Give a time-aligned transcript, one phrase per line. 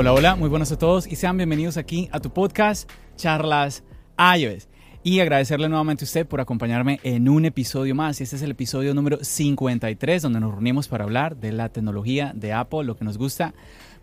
[0.00, 3.82] Hola, hola, muy buenos a todos y sean bienvenidos aquí a tu podcast Charlas
[4.16, 4.68] iOS.
[5.02, 8.20] Y agradecerle nuevamente a usted por acompañarme en un episodio más.
[8.20, 12.52] Este es el episodio número 53, donde nos reunimos para hablar de la tecnología de
[12.52, 13.54] Apple, lo que nos gusta.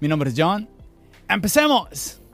[0.02, 0.68] Mi nombre es John.
[1.30, 2.25] ¡Empecemos!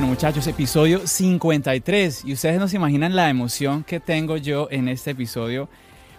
[0.00, 4.88] Bueno muchachos, episodio 53 y ustedes no se imaginan la emoción que tengo yo en
[4.88, 5.68] este episodio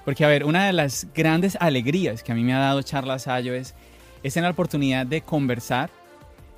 [0.05, 3.27] porque a ver, una de las grandes alegrías que a mí me ha dado Charlas
[3.27, 3.73] Ayo es,
[4.21, 5.89] tener la oportunidad de conversar,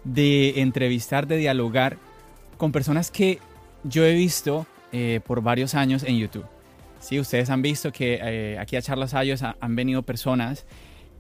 [0.04, 1.96] de entrevistar, de dialogar
[2.58, 3.40] con personas que
[3.86, 6.46] yo he visto eh, por varios años en YouTube.
[7.00, 10.66] Sí, ustedes han visto que eh, aquí a Charlas Ayos han venido personas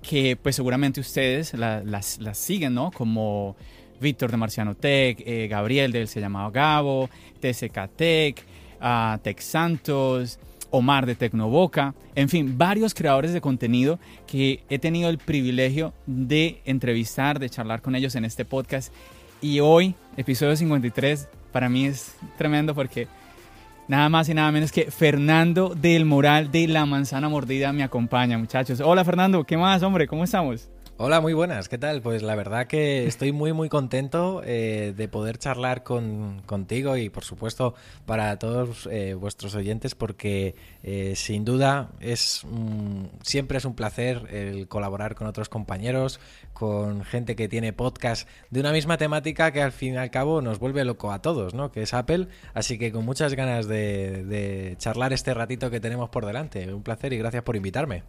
[0.02, 2.92] que pues seguramente ustedes las, las siguen, ¿no?
[2.92, 3.56] Como
[4.04, 7.10] Víctor de Marciano Tech, eh, Gabriel del Se llamaba Gabo,
[7.40, 8.46] TSK Tech,
[8.80, 15.10] uh, Tech Santos, Omar de Tecnoboca, en fin, varios creadores de contenido que he tenido
[15.10, 18.94] el privilegio de entrevistar, de charlar con ellos en este podcast.
[19.42, 23.08] Y hoy, episodio 53, para mí es tremendo porque
[23.88, 28.38] nada más y nada menos que Fernando del Moral de La Manzana Mordida me acompaña,
[28.38, 28.80] muchachos.
[28.80, 30.08] Hola Fernando, ¿qué más, hombre?
[30.08, 30.70] ¿Cómo estamos?
[30.98, 32.04] Hola, muy buenas, ¿qué tal?
[32.04, 37.10] Pues la verdad que estoy muy muy contento eh, de poder charlar con, contigo y
[37.10, 37.74] por supuesto
[38.06, 42.46] para todos eh, vuestros oyentes porque eh, sin duda es
[43.24, 46.20] siempre es un placer el colaborar con otros compañeros,
[46.54, 50.44] con gente que tiene podcast de una misma temática que al fin y al cabo
[50.44, 51.72] nos vuelve loco a todos, ¿no?
[51.72, 56.10] Que es Apple, así que con muchas ganas de, de charlar este ratito que tenemos
[56.10, 56.72] por delante.
[56.72, 58.04] Un placer y gracias por invitarme.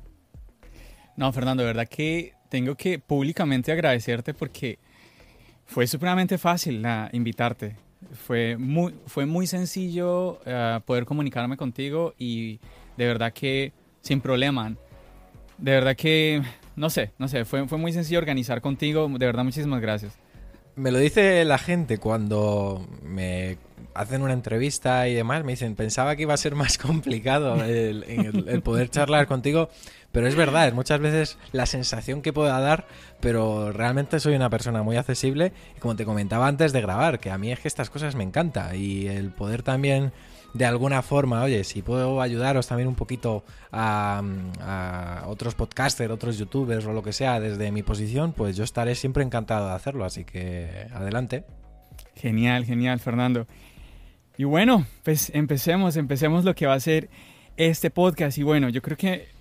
[1.16, 4.78] No, Fernando, de verdad que tengo que públicamente agradecerte porque
[5.66, 7.74] fue supremamente fácil invitarte.
[8.12, 12.60] Fue muy, fue muy sencillo eh, poder comunicarme contigo y
[12.96, 13.72] de verdad que
[14.02, 14.72] sin problema.
[15.58, 16.42] De verdad que,
[16.76, 19.08] no sé, no sé, fue, fue muy sencillo organizar contigo.
[19.08, 20.16] De verdad, muchísimas gracias.
[20.76, 23.58] Me lo dice la gente cuando me
[23.94, 25.42] hacen una entrevista y demás.
[25.42, 29.70] Me dicen, pensaba que iba a ser más complicado el poder charlar contigo.
[30.14, 32.86] Pero es verdad, es muchas veces la sensación que pueda dar,
[33.18, 37.32] pero realmente soy una persona muy accesible y como te comentaba antes de grabar, que
[37.32, 40.12] a mí es que estas cosas me encanta y el poder también
[40.52, 43.42] de alguna forma, oye, si puedo ayudaros también un poquito
[43.72, 48.94] a, otros podcasters, otros youtubers o lo que sea desde mi posición, pues yo estaré
[48.94, 51.44] siempre encantado de hacerlo, así que adelante.
[52.14, 53.48] Genial, genial, Fernando.
[54.36, 57.10] Y bueno, pues empecemos, empecemos lo que va a ser
[57.56, 58.38] este podcast.
[58.38, 59.34] Y bueno, yo creo que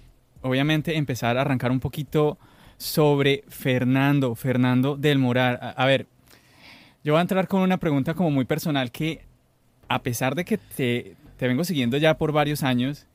[0.43, 2.37] obviamente empezar a arrancar un poquito
[2.77, 5.59] sobre Fernando, Fernando del Moral.
[5.61, 6.07] A, ver,
[7.03, 9.25] yo voy a entrar con una pregunta como muy personal que
[9.87, 13.07] a pesar de que te, vengo siguiendo ya por varios años,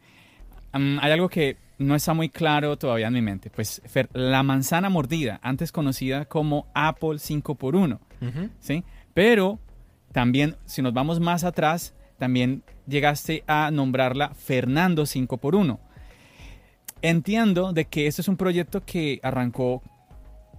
[0.73, 3.51] hay algo que no está muy claro todavía en mi mente.
[3.51, 7.99] Pues la manzana mordida, antes conocida como Apple 5x1,
[8.61, 8.85] ¿sí?
[9.15, 9.59] Pero
[10.13, 15.79] también, si nos vamos más atrás, también llegaste a nombrarla Fernando 5x1.
[17.03, 19.83] Entiendo de que este es un proyecto que arrancó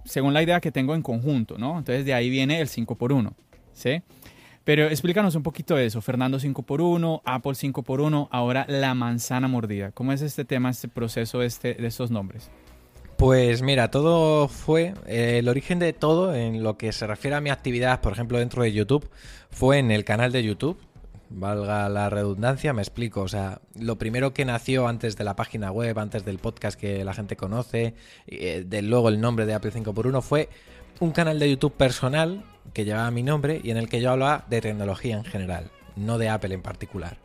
[0.04, 1.78] según la idea que tengo en conjunto, ¿no?
[1.78, 3.32] Entonces de ahí viene el 5x1,
[3.72, 4.02] ¿sí?
[4.64, 9.90] Pero explícanos un poquito de eso, Fernando 5x1, Apple 5x1, ahora la manzana mordida.
[9.92, 12.50] ¿Cómo es este tema, este proceso este, de estos nombres?
[13.16, 17.40] Pues mira, todo fue, eh, el origen de todo en lo que se refiere a
[17.40, 19.10] mi actividad, por ejemplo, dentro de YouTube,
[19.50, 20.78] fue en el canal de YouTube,
[21.30, 23.22] valga la redundancia, me explico.
[23.22, 27.04] O sea, lo primero que nació antes de la página web, antes del podcast que
[27.04, 27.94] la gente conoce,
[28.26, 30.48] eh, de luego el nombre de Apple 5x1, fue
[30.98, 32.44] un canal de YouTube personal
[32.74, 36.18] que llevaba mi nombre y en el que yo hablaba de tecnología en general, no
[36.18, 37.16] de Apple en particular.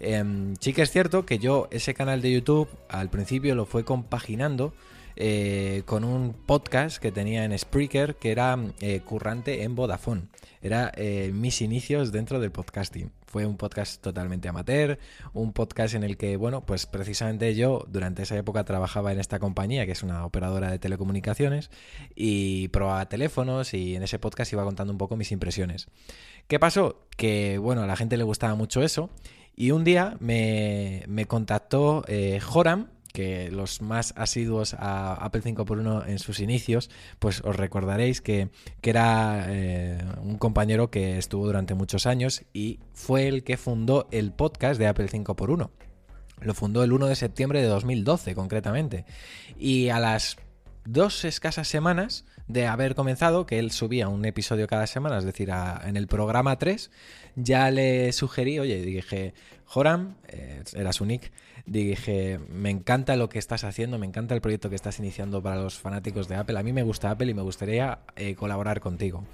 [0.00, 3.84] Em, sí que es cierto que yo ese canal de YouTube al principio lo fue
[3.84, 4.74] compaginando
[5.16, 10.22] eh, con un podcast que tenía en Spreaker que era eh, currante en Vodafone.
[10.60, 13.12] Era eh, mis inicios dentro del podcasting.
[13.26, 14.98] Fue un podcast totalmente amateur,
[15.32, 19.40] un podcast en el que, bueno, pues precisamente yo durante esa época trabajaba en esta
[19.40, 21.70] compañía, que es una operadora de telecomunicaciones,
[22.14, 25.88] y probaba teléfonos y en ese podcast iba contando un poco mis impresiones.
[26.46, 27.06] ¿Qué pasó?
[27.16, 29.10] Que, bueno, a la gente le gustaba mucho eso
[29.56, 36.18] y un día me, contactó eh, Joram, que los más asiduos a Apple 5x1 en
[36.18, 36.90] sus inicios,
[37.20, 38.50] pues os recordaréis que,
[38.82, 44.32] era eh, un compañero que estuvo durante muchos años y fue el que fundó el
[44.32, 45.70] podcast de Apple 5x1.
[46.40, 49.04] Lo fundó el 1 de septiembre de 2012, concretamente.
[49.56, 50.36] Y a las
[50.84, 55.50] dos escasas semanas de haber comenzado, que él subía un episodio cada semana, es decir,
[55.84, 56.90] en el programa 3,
[57.36, 59.34] ya le sugerí, oye, dije,
[59.64, 61.32] Joram, eh, era su nick,
[61.66, 65.56] dije, me encanta lo que estás haciendo, me encanta el proyecto que estás iniciando para
[65.56, 69.24] los fanáticos de Apple, a mí me gusta Apple y me gustaría eh, colaborar contigo.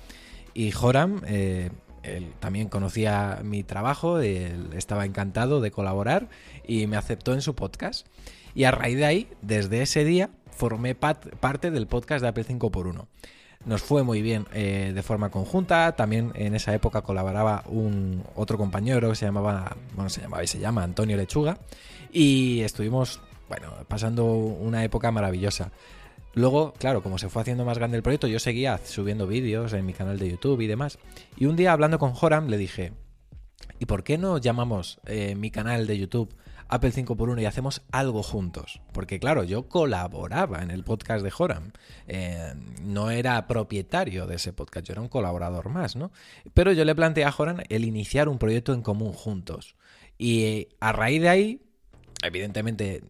[0.54, 1.70] Y Joram, eh,
[2.02, 6.28] él también conocía mi trabajo, él estaba encantado de colaborar
[6.66, 8.06] y me aceptó en su podcast.
[8.54, 13.06] Y a raíz de ahí, desde ese día, formé parte del podcast de Apple 5x1.
[13.66, 15.94] Nos fue muy bien eh, de forma conjunta.
[15.94, 20.46] También en esa época colaboraba un otro compañero que se llamaba, bueno, se llamaba y
[20.46, 21.58] se llama Antonio Lechuga.
[22.12, 25.72] Y estuvimos, bueno, pasando una época maravillosa.
[26.34, 29.84] Luego, claro, como se fue haciendo más grande el proyecto, yo seguía subiendo vídeos en
[29.84, 30.98] mi canal de YouTube y demás.
[31.36, 32.92] Y un día hablando con Joram le dije,
[33.78, 36.34] ¿y por qué no llamamos eh, mi canal de YouTube
[36.70, 38.80] Apple 5x1 y hacemos algo juntos.
[38.92, 41.72] Porque claro, yo colaboraba en el podcast de Joram.
[42.06, 46.12] Eh, no era propietario de ese podcast, yo era un colaborador más, ¿no?
[46.54, 49.74] Pero yo le planteé a Joram el iniciar un proyecto en común juntos.
[50.16, 51.60] Y eh, a raíz de ahí,
[52.22, 53.02] evidentemente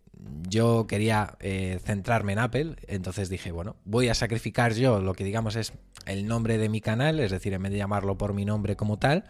[0.48, 5.24] yo quería eh, centrarme en Apple, entonces dije, bueno, voy a sacrificar yo lo que
[5.24, 5.72] digamos es
[6.06, 8.98] el nombre de mi canal, es decir, en vez de llamarlo por mi nombre como
[8.98, 9.24] tal,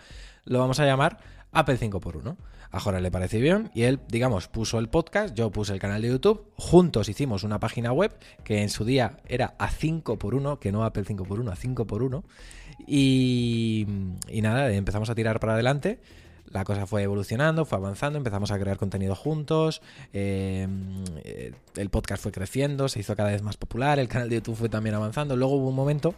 [0.45, 1.19] lo vamos a llamar
[1.53, 2.37] Apple 5x1.
[2.73, 6.03] A Jorge le pareció bien y él, digamos, puso el podcast, yo puse el canal
[6.03, 10.71] de YouTube, juntos hicimos una página web que en su día era a 5x1, que
[10.71, 12.23] no Apple 5x1, a 5x1.
[12.87, 13.87] Y,
[14.29, 16.01] y nada, empezamos a tirar para adelante
[16.51, 19.83] la cosa fue evolucionando, fue avanzando, empezamos a crear contenido juntos,
[20.13, 20.67] eh,
[21.77, 24.69] el podcast fue creciendo, se hizo cada vez más popular, el canal de YouTube fue
[24.69, 25.37] también avanzando.
[25.37, 26.15] Luego hubo un momento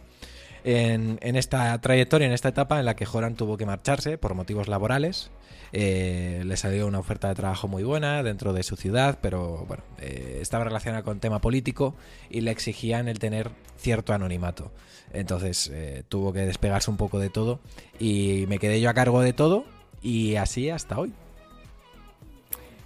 [0.63, 4.67] en, esta trayectoria, en esta etapa en la que Joran tuvo que marcharse por motivos
[4.67, 5.31] laborales.
[5.75, 9.83] Eh, le salió una oferta de trabajo muy buena dentro de su ciudad, pero bueno,
[9.99, 11.95] eh, estaba relacionada con tema político
[12.29, 14.71] y le exigían el tener cierto anonimato.
[15.13, 17.59] Entonces eh, tuvo que despegarse un poco de todo
[17.99, 19.65] y me quedé yo a cargo de todo
[20.03, 21.13] y así hasta hoy.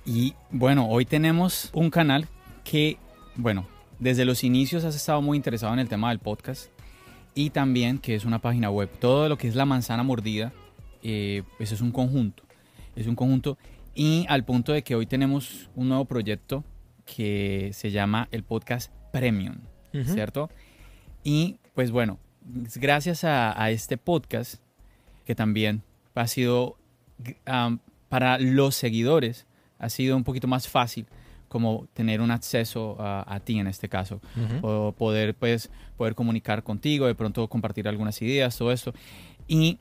[0.05, 2.27] Y bueno, hoy tenemos un canal
[2.63, 2.97] que,
[3.35, 3.67] bueno,
[3.99, 6.69] desde los inicios has estado muy interesado en el tema del podcast
[7.35, 8.89] y también que es una página web.
[8.99, 10.53] Todo lo que es la manzana mordida,
[11.03, 12.43] eh, pues es un conjunto.
[12.95, 13.57] Es un conjunto
[13.93, 16.63] y al punto de que hoy tenemos un nuevo proyecto
[17.05, 19.55] que se llama el podcast Premium,
[19.91, 20.49] ¿cierto?
[21.23, 22.19] Y pues bueno,
[22.75, 24.61] gracias a, este podcast,
[25.25, 25.81] que también
[26.15, 26.77] ha sido
[28.09, 29.45] para los seguidores,
[29.79, 31.05] ha sido un poquito más fácil
[31.47, 34.21] como tener un acceso a, ti en este caso,
[34.61, 38.93] o poder pues poder comunicar contigo, de pronto compartir algunas ideas, todo eso.
[39.47, 39.79] Y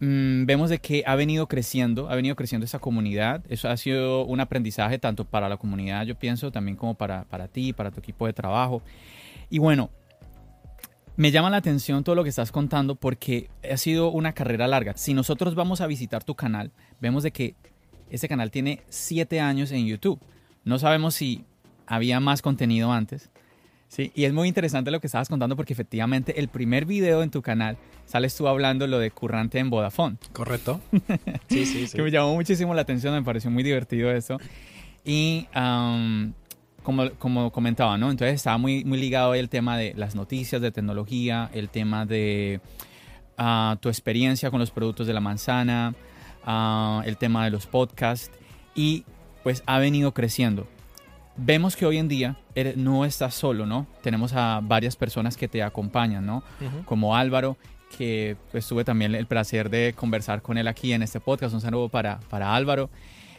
[0.00, 3.44] mm, vemos de que ha venido creciendo, ha venido creciendo esa comunidad.
[3.48, 7.48] Eso ha sido un aprendizaje tanto para la comunidad, yo pienso, también como para, para
[7.48, 8.82] ti, para tu equipo de trabajo.
[9.50, 9.90] Y bueno,
[11.16, 14.96] me llama la atención todo lo que estás contando porque ha sido una carrera larga.
[14.96, 17.54] Si nosotros vamos a visitar tu canal, vemos de que
[18.10, 20.20] este canal tiene siete años en YouTube.
[20.64, 21.44] No sabemos si
[21.86, 23.30] había más contenido antes.
[23.88, 27.30] Sí, y es muy interesante lo que estabas contando porque efectivamente el primer video en
[27.30, 30.16] tu canal sales tú hablando lo de currante en Vodafone.
[30.32, 30.80] Correcto.
[31.48, 31.96] Sí, sí, sí.
[31.96, 34.38] que me llamó muchísimo la atención, me pareció muy divertido eso.
[35.04, 35.46] Y
[36.86, 38.12] como, como comentaba, ¿no?
[38.12, 42.60] Entonces estaba muy, muy ligado el tema de las noticias de tecnología, el tema de
[43.36, 45.96] ah, tu experiencia con los productos de la manzana,
[46.44, 48.30] ah, el tema de los podcasts.
[48.76, 49.02] Y
[49.42, 50.68] pues ha venido creciendo.
[51.36, 52.36] Vemos que hoy en día
[52.76, 53.88] no estás solo, ¿no?
[54.00, 56.44] Tenemos a varias personas que te acompañan, ¿no?
[56.84, 57.56] Como Álvaro,
[57.98, 61.52] que pues tuve también el placer de conversar con él aquí en este podcast.
[61.52, 62.90] Un saludo para, para Álvaro.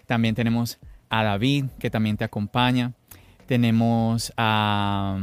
[0.06, 2.92] También tenemos a David, que también te acompaña.
[3.48, 5.18] Tenemos a,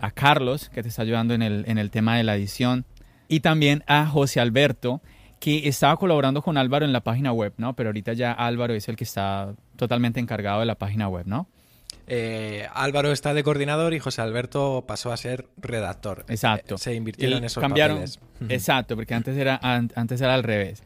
[0.00, 2.84] a Carlos, que te está ayudando en el, en el tema de la edición.
[3.28, 5.02] Y también a José Alberto,
[5.38, 7.76] que estaba colaborando con Álvaro en la página web, ¿no?
[7.76, 11.46] Pero ahorita ya Álvaro es el que está totalmente encargado de la página web, ¿no?
[12.10, 16.24] eh, Álvaro está de coordinador y José Alberto pasó a ser redactor.
[16.28, 16.76] Exacto.
[16.76, 18.18] Eh, se invirtieron Y esos cambiaron, papeles.
[18.48, 20.82] Exacto, porque antes era, an- antes era al revés.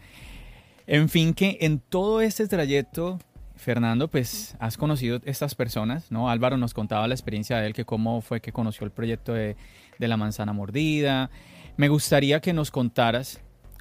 [0.89, 3.21] En fin, que en todo este trayecto,
[3.63, 6.29] Fernando, pues has conocido estas personas, ¿no?
[6.29, 9.57] Álvaro nos contaba la experiencia de él, que cómo fue que conoció el proyecto de,
[9.99, 11.31] de la manzana mordida.
[11.77, 13.41] Me gustaría que nos contaras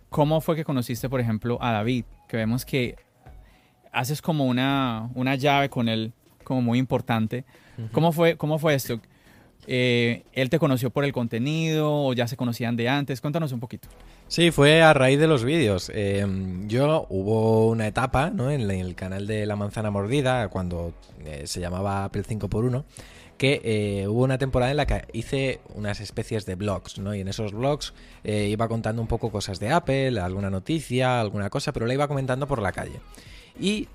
[0.09, 2.95] cómo fue que conociste, por ejemplo, a David, que vemos que
[3.91, 7.43] haces como una, una llave con él, como muy importante.
[7.91, 8.99] ¿Cómo, fue, ¿Cómo fue esto?
[9.67, 13.21] Eh, ¿Él te conoció por el contenido o ya se conocían de antes?
[13.21, 13.87] Cuéntanos un poquito.
[14.27, 15.91] Sí, fue a raíz de los vídeos.
[15.93, 16.25] Eh,
[16.67, 18.49] yo hubo una etapa ¿no?
[18.49, 20.93] en el- canal de La Manzana Mordida, cuando
[21.25, 22.83] eh, se llamaba Apple 5x1,
[23.37, 27.15] que hubo una temporada en la que hice unas especies de blogs, ¿no?
[27.15, 31.73] Y en esos blogs iba contando un poco cosas de Apple, alguna noticia, alguna cosa,
[31.73, 33.01] pero la iba comentando por la calle.
[33.59, 33.87] Y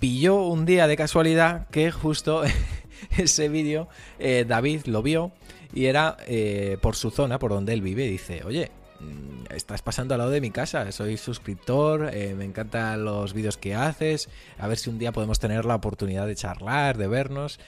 [0.00, 2.42] pilló un día de casualidad que justo
[3.16, 5.32] ese vídeo eh, David lo vio
[5.74, 10.14] y era eh, por su zona, por donde él vive, dice, oye, mm, estás pasando
[10.14, 14.28] al lado de mi casa, soy suscriptor, eh, me encantan los vídeos que haces,
[14.58, 17.58] a ver si un día podemos tener la oportunidad de charlar, de vernos.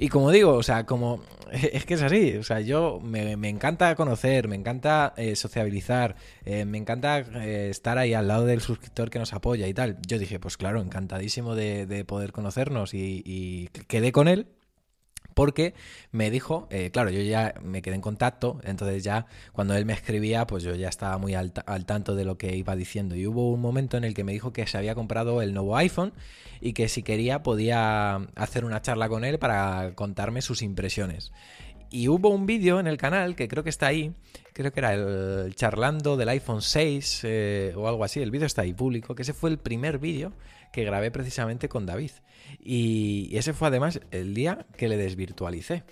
[0.00, 3.48] Y como digo, o sea, como es que es así, o sea, yo me, me
[3.48, 6.14] encanta conocer, me encanta sociabilizar,
[6.44, 9.98] me encanta estar ahí al lado del suscriptor que nos apoya y tal.
[10.06, 14.46] Yo dije, pues claro, encantadísimo de, de poder conocernos y quedé con él
[15.38, 15.72] porque
[16.10, 19.92] me dijo, eh, claro, yo ya me quedé en contacto, entonces ya cuando él me
[19.92, 23.14] escribía, pues yo ya estaba muy al, ta- al tanto de lo que iba diciendo.
[23.14, 25.76] Y hubo un momento en el que me dijo que se había comprado el nuevo
[25.76, 26.12] iPhone
[26.60, 31.30] y que si quería podía hacer una charla con él para contarme sus impresiones.
[31.88, 34.12] Y hubo un vídeo en el canal que creo que está ahí,
[34.54, 38.62] creo que era el charlando del iPhone 6 eh, o algo así, el vídeo está
[38.62, 40.32] ahí público, que ese fue el primer vídeo
[40.72, 42.10] que grabé precisamente con David.
[42.60, 45.84] Y ese fue además el día que le desvirtualicé.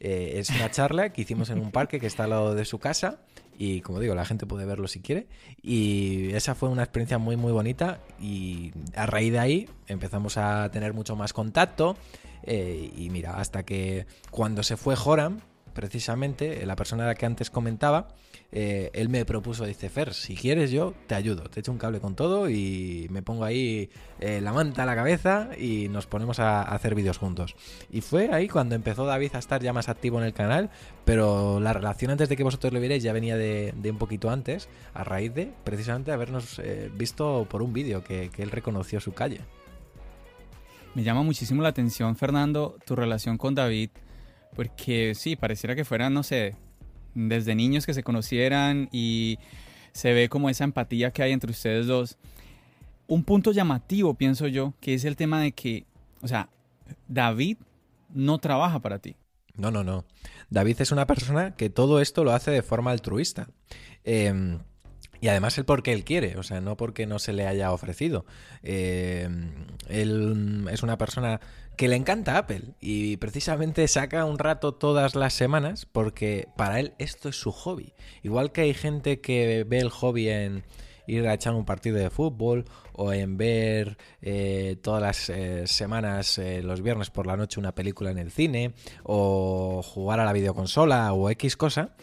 [0.00, 2.78] Eh, es una charla que hicimos en un parque que está al lado de su
[2.78, 3.20] casa
[3.60, 5.26] y como digo, la gente puede verlo si quiere.
[5.60, 10.70] Y esa fue una experiencia muy muy bonita y a raíz de ahí empezamos a
[10.70, 11.96] tener mucho más contacto
[12.44, 15.40] eh, y mira, hasta que cuando se fue Joram,
[15.74, 18.08] precisamente, la persona que antes comentaba,
[18.50, 22.00] eh, él me propuso, dice, Fer, si quieres yo te ayudo, te echo un cable
[22.00, 23.90] con todo y me pongo ahí
[24.20, 27.56] eh, la manta a la cabeza y nos ponemos a, hacer vídeos juntos.
[27.90, 30.70] Y fue ahí cuando empezó David a estar ya más activo en el canal,
[31.04, 34.70] pero la relación antes de que vosotros lo vierais ya venía de, un poquito antes,
[34.94, 39.12] a raíz de precisamente habernos eh, visto por un vídeo que, que él reconoció su
[39.12, 39.40] calle.
[40.94, 43.90] Me llama muchísimo la atención, Fernando, tu relación con David,
[44.56, 46.56] porque sí, pareciera que fueran, no sé,
[47.14, 49.38] desde niños que se conocieran y
[49.92, 52.18] se ve como esa empatía que hay entre ustedes dos.
[53.06, 55.86] Un punto llamativo, pienso yo, que es el tema de que,
[56.20, 56.50] o sea,
[57.08, 57.56] David
[58.10, 59.16] no trabaja para ti.
[59.54, 60.04] No, no, no.
[60.50, 63.48] David es una persona que todo esto lo hace de forma altruista.
[64.04, 64.58] Eh,
[65.20, 68.24] y además él porque él quiere, o sea, no porque no se le haya ofrecido.
[68.62, 69.28] Eh,
[69.88, 71.40] él es una persona
[71.78, 76.92] que le encanta Apple y precisamente saca un rato todas las semanas porque para él
[76.98, 77.94] esto es su hobby.
[78.24, 80.64] Igual que hay gente que ve el hobby en
[81.06, 86.38] ir a echar un partido de fútbol o en ver eh, todas las eh, semanas,
[86.38, 88.72] eh, los viernes por la noche, una película en el cine
[89.04, 91.94] o jugar a la videoconsola o X cosa.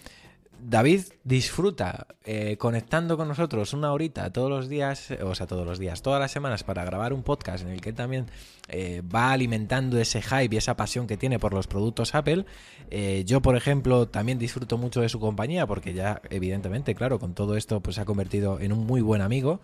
[0.67, 5.77] David disfruta eh, conectando con nosotros una horita todos los días, o sea, todos los
[5.77, 8.25] días, todas las semanas para grabar un podcast en el que también
[8.67, 12.45] eh, va alimentando ese hype y esa pasión que tiene por los productos Apple.
[12.89, 17.35] Eh, yo, por ejemplo, también disfruto mucho de su compañía porque ya, evidentemente, claro, con
[17.35, 19.61] todo esto pues se ha convertido en un muy buen amigo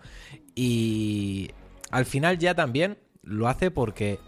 [0.54, 1.50] y
[1.90, 4.20] al final ya también lo hace porque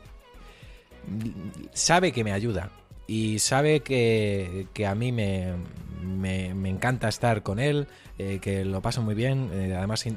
[1.72, 2.72] sabe que me ayuda
[3.06, 5.54] y sabe que, que a mí me,
[6.02, 7.86] me, me, encanta estar con él,
[8.18, 10.14] eh, que lo paso muy bien, eh, además eh,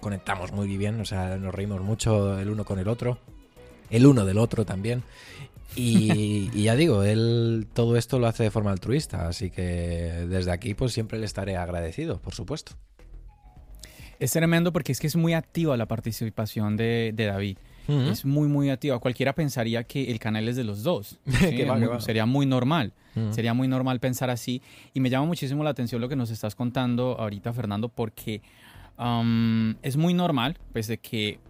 [0.00, 3.18] conectamos muy bien, o sea, nos reímos mucho el uno con el otro,
[3.90, 5.02] el uno del otro también.
[5.74, 10.52] Y, y, ya digo, él todo esto lo hace de forma altruista, así que desde
[10.52, 12.72] aquí pues siempre le estaré agradecido, por supuesto.
[14.20, 17.58] Es tremendo porque es que es muy activa la participación de, de David.
[17.88, 18.10] Uh -huh.
[18.10, 18.98] Es muy, muy activa.
[18.98, 21.18] Cualquiera pensaría que el canal es de los dos.
[21.26, 21.56] ¿sí?
[21.56, 22.00] que va, muy, que va.
[22.00, 22.92] Sería muy normal.
[23.16, 23.32] Uh -huh.
[23.32, 24.60] Sería muy normal pensar así.
[24.92, 28.42] Y me llama muchísimo la atención lo que nos estás contando ahorita, Fernando, porque
[28.98, 31.40] um, es muy normal, pues, de que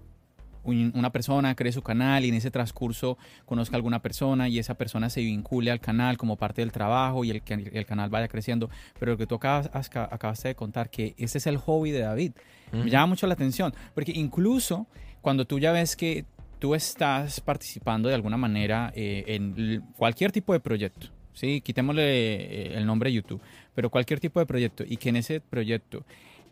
[0.65, 4.59] un, una persona cree su canal y en ese transcurso conozca a alguna persona y
[4.59, 7.43] esa persona se vincule al canal como parte del trabajo y el,
[7.73, 8.71] el canal vaya creciendo.
[8.99, 12.33] Pero lo que tú acabas, acabaste de contar, que ese es el hobby de David,
[12.73, 12.85] uh -huh.
[12.85, 14.87] me llama mucho la atención, porque incluso
[15.21, 16.25] cuando tú ya ves que
[16.59, 21.61] tú estás participando de alguna manera eh, en cualquier tipo de proyecto, ¿sí?
[21.61, 23.41] quitémosle eh, el nombre YouTube,
[23.75, 26.05] pero cualquier tipo de proyecto y que en ese proyecto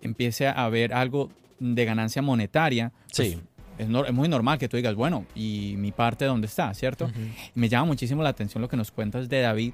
[0.03, 3.41] empiece a haber algo de ganancia monetaria, pues Sí.
[3.79, 6.73] es, nor- es muy normal que tú digas, bueno, ¿y mi parte dónde está?
[6.75, 7.11] ¿Cierto?
[7.55, 9.73] Me llama muchísimo la atención lo que nos cuentas de David,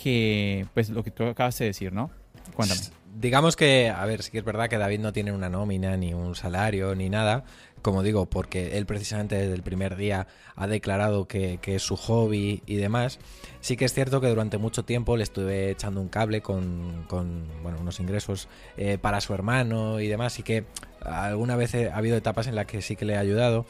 [0.00, 2.10] que pues lo que tú acabas de decir, ¿no?
[2.54, 2.80] Cuéntame.
[3.20, 6.14] Digamos que, a ver, sí que es verdad que David no tiene una nómina, ni
[6.14, 7.42] un salario, ni nada.
[7.82, 11.96] Como digo, porque él precisamente desde el primer día ha declarado que, que es su
[11.96, 13.18] hobby y demás.
[13.60, 17.46] Sí que es cierto que durante mucho tiempo le estuve echando un cable con, con,
[17.62, 20.38] bueno, unos ingresos eh, para su hermano y demás.
[20.38, 20.64] Y que
[21.00, 23.66] alguna vez ha habido etapas en las que sí que le he ayudado.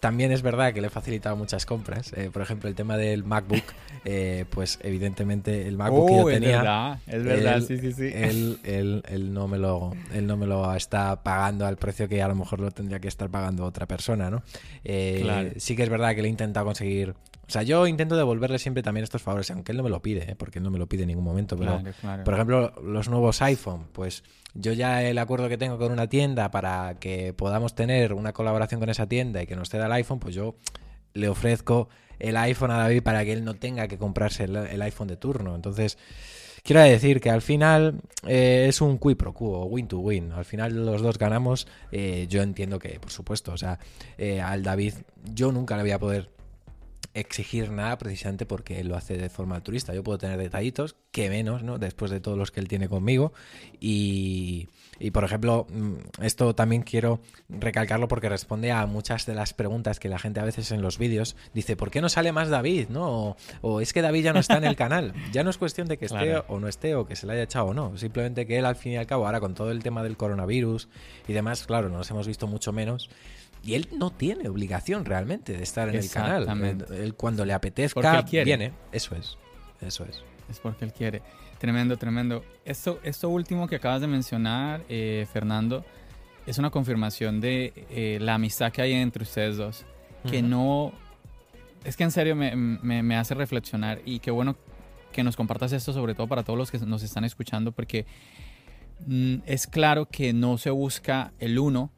[0.00, 2.12] También es verdad que le he facilitado muchas compras.
[2.14, 3.62] Eh, por ejemplo, el tema del MacBook,
[4.06, 7.78] eh, pues evidentemente el MacBook que yo Oh, es tenía verdad, es verdad, él- sí,
[7.78, 8.10] sí, sí.
[8.14, 12.22] Él, él- él no me lo, él no me lo está pagando al precio que
[12.22, 14.42] a lo mejor lo tendría que estar pagando otra persona, ¿no?
[14.84, 15.50] Eh, Claro.
[15.58, 17.10] Sí que es verdad que le he intentado conseguir...
[17.46, 20.34] O sea, yo intento devolverle siempre también estos favores, aunque él no me lo pide,
[20.36, 21.78] porque él no me lo pide en ningún momento, pero...
[21.80, 22.24] Claro, claro.
[22.24, 24.22] Por ejemplo, los nuevos iPhone, pues
[24.54, 28.80] yo ya el acuerdo que tengo con una tienda para que podamos tener una colaboración
[28.80, 30.56] con esa tienda y que nos ceda el iPhone, pues yo
[31.14, 31.88] le ofrezco
[32.18, 35.54] el iPhone a David para que él no tenga que comprarse el, iPhone de turno.
[35.54, 35.98] Entonces,
[36.62, 40.32] quiero decir que al final eh, es un qui pro quo, win to win.
[40.32, 41.66] Al final los dos ganamos.
[41.90, 43.78] Eh, yo entiendo que, por supuesto, o sea,
[44.18, 44.94] eh, al David
[45.32, 46.39] yo nunca le voy a poder
[47.12, 49.92] exigir nada precisamente porque él lo hace de forma altruista.
[49.94, 51.78] Yo puedo tener detallitos, que menos, ¿no?
[51.78, 53.32] Después de todos los que él tiene conmigo.
[53.80, 59.54] Y, y, por ejemplo, mm, esto también quiero recalcarlo porque responde a muchas de las
[59.54, 62.48] preguntas que la gente a veces en los vídeos dice, ¿por qué no sale más
[62.48, 62.88] David?
[62.90, 63.08] ¿No?
[63.10, 65.12] O, o es que David ya no está en el canal.
[65.32, 66.44] Ya no es cuestión de que esté Claro.
[66.48, 67.96] o no esté o que se le haya echado o no.
[67.96, 70.88] Simplemente que él al fin y al cabo, ahora con todo el tema del coronavirus
[71.28, 73.08] y demás, claro, nos hemos visto mucho menos.
[73.62, 76.44] Y él no tiene obligación realmente de estar en el canal.
[76.90, 78.00] Él, él cuando le apetezca
[78.46, 78.72] viene.
[78.92, 79.36] Eso es.
[79.80, 80.22] Eso es.
[80.48, 81.22] Es porque él quiere.
[81.58, 82.42] Tremendo, tremendo.
[82.64, 85.84] Esto, esto último que acabas de mencionar, eh, Fernando,
[86.46, 89.84] es una confirmación de eh, la amistad que hay entre ustedes dos.
[90.30, 90.92] Que no...
[91.84, 94.56] Es que en serio me, me- me hace reflexionar y qué bueno
[95.12, 98.06] que nos compartas esto, sobre todo para todos los que nos están escuchando, porque
[99.06, 101.90] mm, es claro que no se busca el uno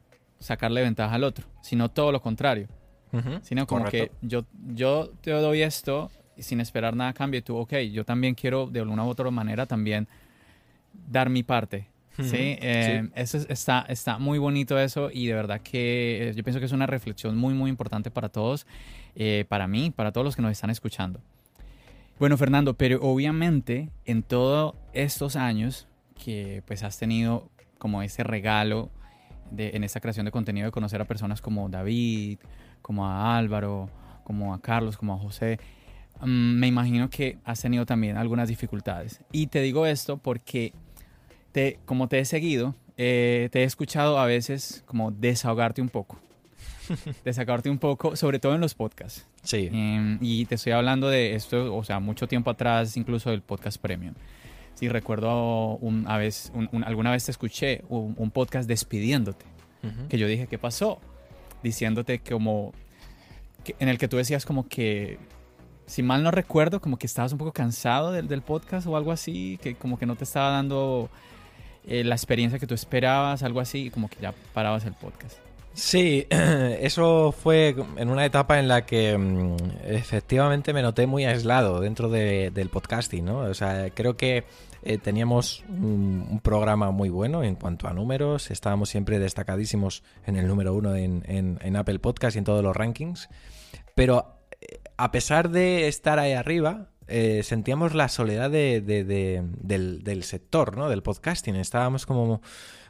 [0.42, 2.68] sacarle ventaja al otro, sino todo lo contrario.
[3.42, 4.14] Sino como Correcto.
[4.20, 7.38] que yo, yo te doy esto y sin esperar nada a cambio.
[7.40, 10.08] Y tú, ok, yo también quiero de alguna u otra manera también
[11.08, 11.88] dar mi parte.
[12.16, 12.56] ¿sí?
[12.60, 13.10] Eh, sí.
[13.14, 16.64] Eso es- está, está muy bonito eso y de verdad que eh, yo pienso que
[16.66, 18.66] es una reflexión muy, muy importante para todos,
[19.14, 21.20] eh, para mí, para todos los que nos están escuchando.
[22.18, 25.86] Bueno, Fernando, pero obviamente en todos estos años
[26.22, 28.90] que pues has tenido como ese regalo
[29.52, 32.38] de, en esta creación de contenido de conocer a personas como David,
[32.80, 33.88] como a Álvaro,
[34.24, 35.58] como a Carlos, como a José,
[36.20, 36.26] mm,
[36.58, 39.20] me imagino que has tenido también algunas dificultades.
[39.32, 40.72] Y te digo esto porque,
[41.52, 46.18] te, como te he seguido, eh, te he escuchado a veces como desahogarte un poco.
[47.24, 49.26] desahogarte un poco, sobre todo en los podcasts.
[49.42, 49.68] Sí.
[49.72, 53.80] Em, y te estoy hablando de esto, o sea, mucho tiempo atrás, incluso del podcast
[53.80, 54.14] premium.
[54.74, 59.44] Sí, recuerdo un- a vez, un- un- alguna vez te escuché un, podcast despidiéndote,
[60.08, 61.00] que yo dije, ¿qué pasó?
[61.62, 62.72] Diciéndote como,
[63.64, 65.18] que- en el que tú decías como que,
[65.86, 69.12] si mal no recuerdo, como que estabas un poco cansado del, del podcast o algo
[69.12, 71.10] así, que como que no te estaba dando
[71.84, 75.36] eh, la experiencia que tú esperabas, algo así, y como que ya parabas el podcast.
[75.74, 79.56] Sí, eso fue en una etapa en la que mm,
[79.86, 83.38] efectivamente me noté muy aislado dentro de- del podcasting, ¿no?
[83.38, 84.44] O sea, creo que
[84.82, 90.46] eh, teníamos un, programa muy bueno en cuanto a números, estábamos siempre destacadísimos en el
[90.46, 93.28] número uno en, Apple Podcast y en todos los rankings,
[93.94, 100.22] pero eh, a pesar de estar ahí arriba, eh, sentíamos la soledad de- del, del
[100.24, 100.88] sector, ¿no?
[100.90, 102.42] Del podcasting, estábamos como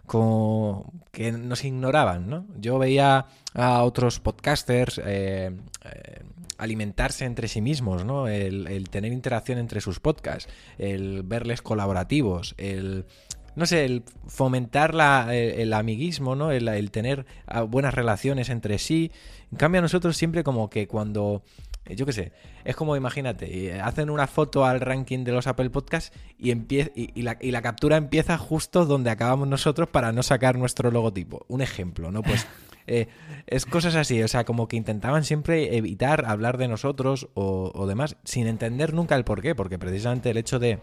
[0.06, 2.46] como que nos ignoraban, ¿no?
[2.58, 5.52] Yo veía a otros podcasters eh,
[5.84, 6.22] eh,
[6.58, 8.28] alimentarse entre sí mismos, ¿no?
[8.28, 13.06] El, tener interacción entre sus podcasts, el verles colaborativos, el
[13.54, 16.52] no sé, el fomentar la- el, amiguismo, ¿no?
[16.52, 19.12] El, tener ah, buenas relaciones entre sí.
[19.50, 21.42] En cambio, a nosotros siempre como que cuando
[21.86, 22.32] yo qué sé,
[22.64, 26.92] es como imagínate, eh, hacen una foto al ranking de los Apple Podcasts y, empie-
[26.94, 30.90] y, y la, y la captura empieza justo donde acabamos nosotros para no sacar nuestro
[30.90, 31.44] logotipo.
[31.48, 32.22] Un ejemplo, ¿no?
[32.22, 32.46] Pues
[32.86, 33.08] eh,
[33.46, 37.86] es cosas así, o sea, como que intentaban siempre evitar hablar de nosotros o, o
[37.86, 40.78] demás, sin entender nunca el por qué, porque precisamente el hecho de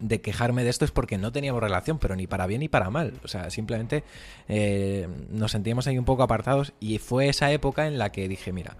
[0.00, 2.90] de quejarme de esto es porque no teníamos relación, pero ni para bien ni para
[2.90, 3.14] mal.
[3.22, 4.02] O sea, simplemente
[4.48, 8.52] eh, nos sentíamos ahí un poco apartados y fue esa época en la que dije,
[8.52, 8.76] mira,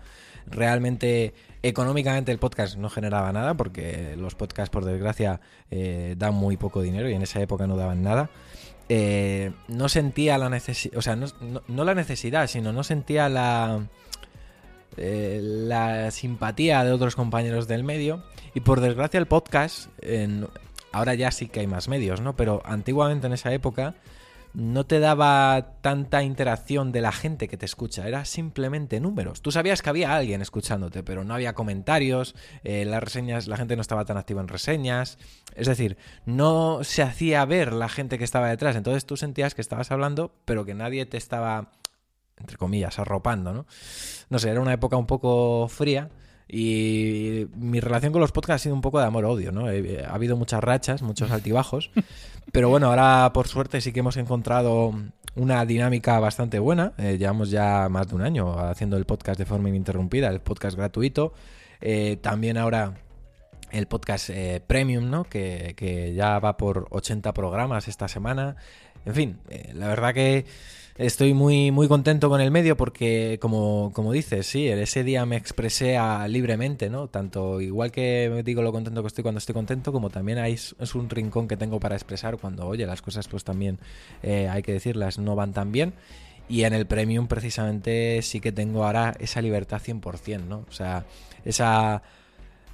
[0.46, 6.57] realmente económicamente el podcast no generaba nada porque los podcasts, por desgracia, eh, dan muy
[6.57, 8.30] poco dinero y en esa época no daban nada.
[8.88, 11.26] Eh, no sentía la necesidad, o sea, no,
[11.68, 13.88] no, la necesidad, sino no sentía la,
[14.96, 18.22] la simpatía de otros compañeros del medio.
[18.54, 20.46] Y por desgracia el podcast, en,
[20.92, 22.37] ahora ya sí que hay más medios, ¿no?
[22.37, 23.94] Pero antiguamente en esa época
[24.55, 29.43] no te daba tanta interacción de la gente que te escucha, era simplemente números.
[29.43, 33.75] Tú sabías que había alguien escuchándote, pero no había comentarios, eh, las reseñas, la gente
[33.75, 35.19] no estaba tan activa en reseñas,
[35.57, 39.61] es decir, no se hacía ver la gente que estaba detrás, entonces tú sentías que
[39.61, 41.73] estabas hablando, pero que nadie te estaba,
[42.38, 43.67] entre comillas, arropando, ¿no?
[44.31, 46.11] No sé, era una época un poco fría
[46.57, 49.67] y mi relación con los podcasts ha sido un poco de amor-odio, ¿no?
[49.67, 51.90] Ha habido muchas rachas, muchos altibajos,
[52.53, 54.95] pero bueno, ahora por suerte sí que hemos encontrado
[55.35, 56.93] una dinámica bastante buena.
[56.97, 60.77] Eh, llevamos ya más de un año haciendo el podcast de forma ininterrumpida, el podcast
[60.77, 61.33] gratuito.
[61.81, 62.95] Eh, también ahora
[63.73, 65.25] el podcast eh, premium, ¿no?
[65.25, 68.55] Que, que, ya va por 80 programas esta semana.
[69.05, 69.38] En fin,
[69.73, 70.47] la verdad que
[70.96, 75.37] estoy muy, muy contento con el medio porque, como, como dices, sí, ese día me
[75.37, 77.09] expresé libremente, ¿no?
[77.09, 80.94] Tanto igual que digo lo contento que estoy cuando estoy contento, como también hay, es
[80.94, 83.78] un rincón que tengo para expresar cuando, oye, las cosas pues también
[84.22, 85.94] eh, hay que decirlas, no van tan bien.
[86.48, 90.64] Y en el Premium precisamente sí que tengo ahora esa libertad 100%, ¿no?
[90.68, 91.04] O sea,
[91.44, 92.02] esa...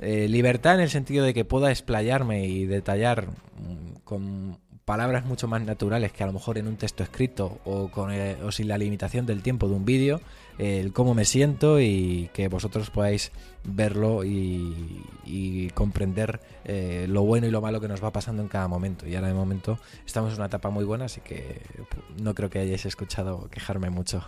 [0.03, 4.59] Eh, libertad en el sentido de que pueda explayarme y detallar mm, con
[4.91, 8.37] palabras mucho más naturales que a lo mejor en un texto escrito o, con, eh,
[8.43, 10.21] o sin la limitación del tiempo de un vídeo,
[10.59, 13.31] el cómo me siento y que vosotros podáis
[13.63, 18.67] verlo y, comprender eh, lo bueno y lo malo que nos va pasando en cada
[18.67, 19.07] momento.
[19.07, 21.63] Y ahora de momento estamos en una etapa muy buena, así que
[22.21, 24.25] no creo que hayáis escuchado quejarme mucho.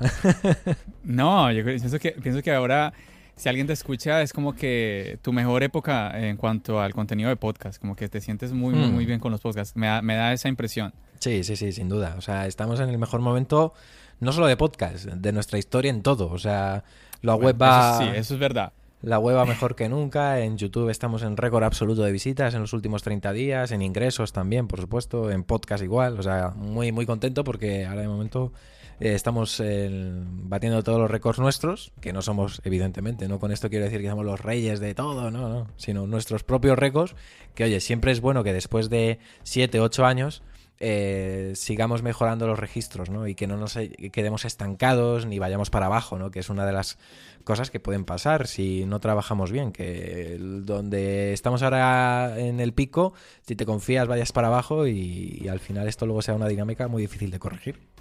[1.03, 2.93] no, yo pienso que, pienso que ahora
[3.37, 7.37] si alguien te escucha, es como que tu mejor época en cuanto al contenido de
[7.37, 9.07] podcast, como que te sientes muy, muy, muy mm.
[9.07, 9.77] bien con los podcasts.
[9.77, 10.93] Me da, me da esa impresión.
[11.19, 12.15] Sí, sí, sí, sin duda.
[12.19, 13.73] O sea, estamos en el mejor momento,
[14.21, 16.31] no solo de podcast, de nuestra historia en todo.
[16.31, 16.85] O sea,
[17.23, 17.99] la web va...
[17.99, 18.73] sí, eso es verdad.
[19.03, 20.41] La web va mejor que nunca.
[20.41, 23.73] En YouTube estamos en récord absoluto de visitas en los últimos 30 días.
[23.73, 25.31] En ingresos también, por supuesto.
[25.31, 26.19] En podcast igual.
[26.19, 28.53] O sea, muy, muy contento porque ahora de momento
[29.01, 33.85] eh, estamos batiendo todos los récords nuestros, que no somos, evidentemente, no con esto quiero
[33.85, 37.15] decir que somos los reyes de todo, no, no, sino nuestros propios récords,
[37.55, 40.43] que oye, siempre es bueno que después de 7, 8 años
[40.85, 43.29] eh, sigamos mejorando los registros, ¿no?
[43.29, 43.79] Y que no nos
[44.11, 46.33] quedemos estancados ni vayamos para abajo, ¿no?
[46.33, 46.99] Que es una de las
[47.45, 53.15] cosas que pueden pasar si no trabajamos bien, que donde estamos ahora en el pico,
[53.47, 57.03] si te confías vayas para abajo y al final esto luego sea una dinámica muy
[57.03, 57.92] difícil de corregir.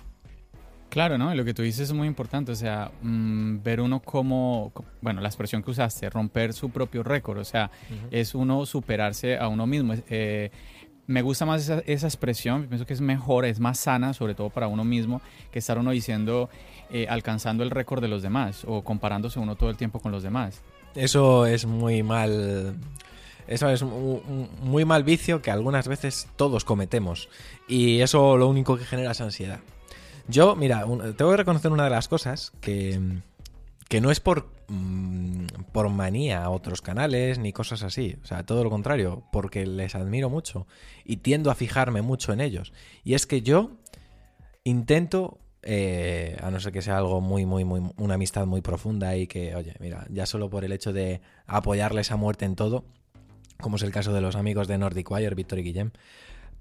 [0.91, 1.34] Claro, ¿no?
[1.34, 5.30] Lo que tú dices es muy importante, o sea, mm, ver uno como, bueno, la
[5.30, 7.71] expresión que usaste, romper su propio récord, o sea,
[8.12, 9.93] es uno superarse a uno mismo.
[10.10, 10.51] Eh,
[11.08, 14.49] me gusta más esa, esa, expresión, pienso que es mejor, es más sana, sobre todo
[14.49, 16.49] para uno mismo, que estar uno diciendo,
[16.89, 20.23] eh, alcanzando el récord de los demás o comparándose uno todo el tiempo con los
[20.23, 20.62] demás.
[20.93, 22.75] Eso es muy mal.
[23.47, 27.30] Eso es un, muy mal vicio que algunas veces todos cometemos.
[27.65, 29.62] Y eso lo único que genera es ansiedad.
[30.28, 30.86] Yo, mira,
[31.18, 33.00] tengo que reconocer una de las cosas que,
[33.90, 38.16] que no es por, mm, por manía a otros canales ni cosas así.
[38.24, 40.68] O sea, todo lo contrario, porque les admiro mucho
[41.04, 42.72] y tiendo a fijarme mucho en ellos.
[43.04, 43.72] Y es que yo
[44.64, 49.16] intento, eh, a no ser que sea algo muy, muy, muy, una amistad muy profunda
[49.18, 52.86] y que, oye, mira, ya solo por el hecho de apoyarles a muerte en todo,
[53.60, 55.92] como es el caso de los amigos de Nordic Wire, Víctor y Guillem,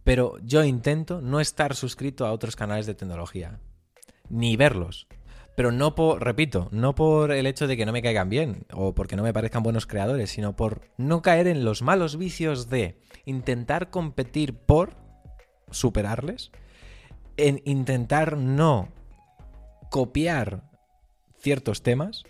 [0.04, 3.60] pero yo intento no estar suscrito a otros canales de tecnología,
[4.28, 5.06] ni verlos.
[5.56, 8.94] Pero no por, repito, no por el hecho de que no me caigan bien o
[8.94, 12.98] porque no me parezcan buenos creadores, sino por no caer en los malos vicios de
[13.26, 14.94] intentar competir por
[15.70, 16.50] superarles,
[17.36, 18.88] en intentar no
[19.90, 20.62] copiar
[21.40, 22.24] ciertos temas,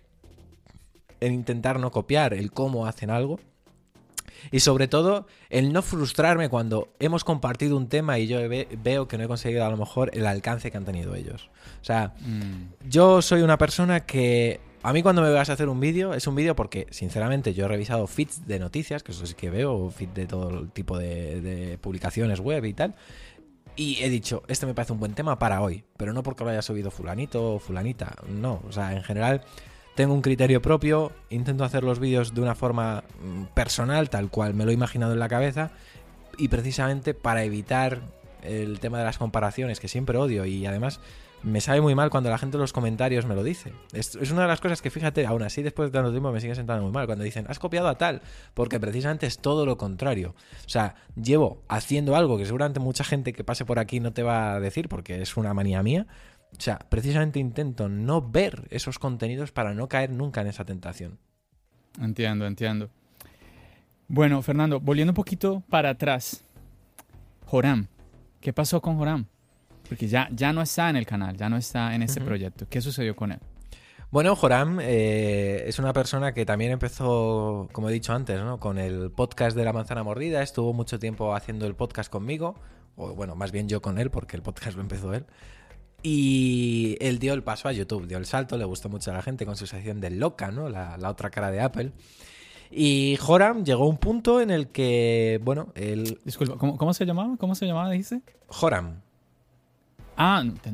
[1.21, 3.39] en intentar no copiar el cómo hacen algo,
[4.51, 9.19] y sobre todo, el no frustrarme cuando hemos compartido un tema y yo veo que
[9.19, 11.51] no he conseguido a lo mejor el alcance que han tenido ellos.
[11.81, 12.89] O sea, mm.
[12.89, 16.27] yo soy una persona que a mí cuando me vas a hacer un vídeo, es
[16.27, 19.91] un vídeo porque, sinceramente, yo he revisado feeds de noticias, que eso sí que veo,
[19.91, 22.95] feeds de todo tipo de, de, publicaciones web y tal.
[23.77, 26.51] Y he dicho, este me parece un buen tema para hoy, pero no porque lo
[26.51, 28.63] haya subido fulanito o fulanita, no.
[28.67, 29.43] O sea, en general,
[30.01, 34.55] tengo un criterio propio, intento hacer los vídeos de una forma mm, personal, tal cual
[34.55, 35.73] me lo he imaginado en la cabeza,
[36.39, 38.01] y precisamente para evitar
[38.43, 41.01] el tema de las comparaciones, que siempre odio y además
[41.43, 43.75] me sabe muy mal cuando la gente en los comentarios me lo dice.
[43.93, 46.41] Es, es, una de las cosas que, fíjate, aún así después de tanto tiempo me
[46.41, 48.23] sigue sentando muy mal cuando dicen, has copiado a tal,
[48.55, 50.35] porque precisamente es todo lo contrario.
[50.65, 54.23] O sea, llevo haciendo algo que seguramente mucha gente que pase por aquí no te
[54.23, 56.07] va a decir porque es una manía mía.
[56.57, 61.19] O sea, precisamente intento no ver esos contenidos para no caer nunca en esa tentación.
[62.01, 62.91] Entiendo, entiendo.
[64.09, 66.45] Bueno, Fernando, volviendo un poquito para atrás.
[67.47, 67.87] Joram,
[68.41, 69.27] ¿qué pasó con Joram?
[69.89, 72.67] Porque ya, ya no está en el canal, ya no está en este proyecto.
[72.69, 73.41] ¿Qué sucedió con él?
[74.11, 78.59] Bueno, Joram eh, es una persona que también empezó, como he dicho antes, ¿no?
[78.59, 80.43] con el podcast de la manzana mordida.
[80.43, 82.57] Estuvo mucho tiempo haciendo el podcast conmigo,
[82.97, 85.27] o bueno, más bien yo con él, porque el podcast lo empezó él.
[86.03, 89.23] Y él dio el paso a YouTube, dio el salto, le gustó mucho a la
[89.23, 90.69] gente con su sección de Loca, ¿no?
[90.69, 91.93] La, la otra cara de Apple.
[92.71, 96.21] Y Joram llegó a un punto en el que, bueno, él...
[96.25, 97.37] Disculpa, ¿cómo, cómo se llamaba?
[97.37, 98.21] ¿Cómo se llamaba, dice?
[98.47, 99.01] Joram.
[100.17, 100.71] Ah, te,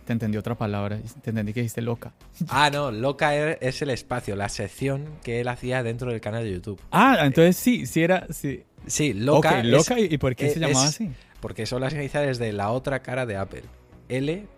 [0.00, 0.98] te, entendí otra palabra.
[1.22, 2.12] Te entendí que dijiste loca.
[2.48, 6.44] Ah, no, loca er, es el espacio, la sección que él hacía dentro del canal
[6.44, 6.80] de YouTube.
[6.90, 8.26] Ah, entonces sí, sí era.
[8.30, 9.50] Sí, sí loca.
[9.50, 11.10] Okay, loca, ¿y por qué se llamaba así?
[11.40, 13.62] Porque son las iniciales de la otra cara de Apple.
[14.08, 14.48] L.O.C.A,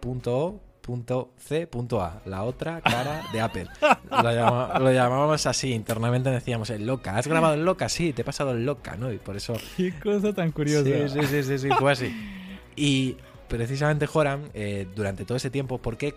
[2.27, 3.67] la otra cara de Apple.
[4.11, 7.17] Lo, lo, llamábamos así, internamente decíamos el loca.
[7.17, 7.89] ¿Has grabado el loca?
[7.89, 9.13] Sí, te he pasado el loca, ¿no?
[9.13, 9.55] Y por eso.
[9.77, 11.09] Qué cosa tan curiosa.
[11.09, 12.15] Sí, sí, sí, sí, sí fue así.
[12.77, 13.17] Y
[13.49, 16.15] precisamente Joram, eh, durante todo ese tiempo, porque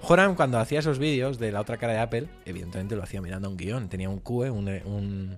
[0.00, 3.48] Joram cuando hacía esos vídeos de la otra cara de Apple, evidentemente lo hacía mirando
[3.48, 5.36] a un guion, tenía un QE, un,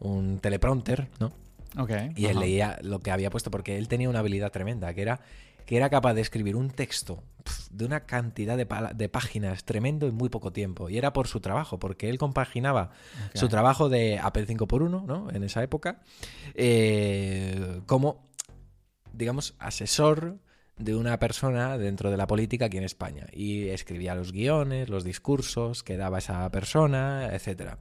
[0.00, 1.32] un, teleprompter, ¿no?
[1.78, 5.02] Okay, y él leía lo que había puesto porque él tenía una habilidad tremenda, que
[5.02, 5.20] era
[5.66, 7.22] que era capaz de escribir un texto
[7.70, 10.88] de una cantidad de, de, páginas tremendo en muy poco tiempo.
[10.88, 12.90] Y era por su trabajo, porque él compaginaba
[13.34, 15.30] su trabajo de Apple 5x1, ¿no?
[15.30, 16.00] En esa época,
[16.54, 18.26] eh, como
[19.16, 20.38] digamos, asesor
[20.76, 23.26] de una persona dentro de la política aquí en España.
[23.32, 27.78] Y escribía los guiones, los discursos que daba esa persona, etcétera.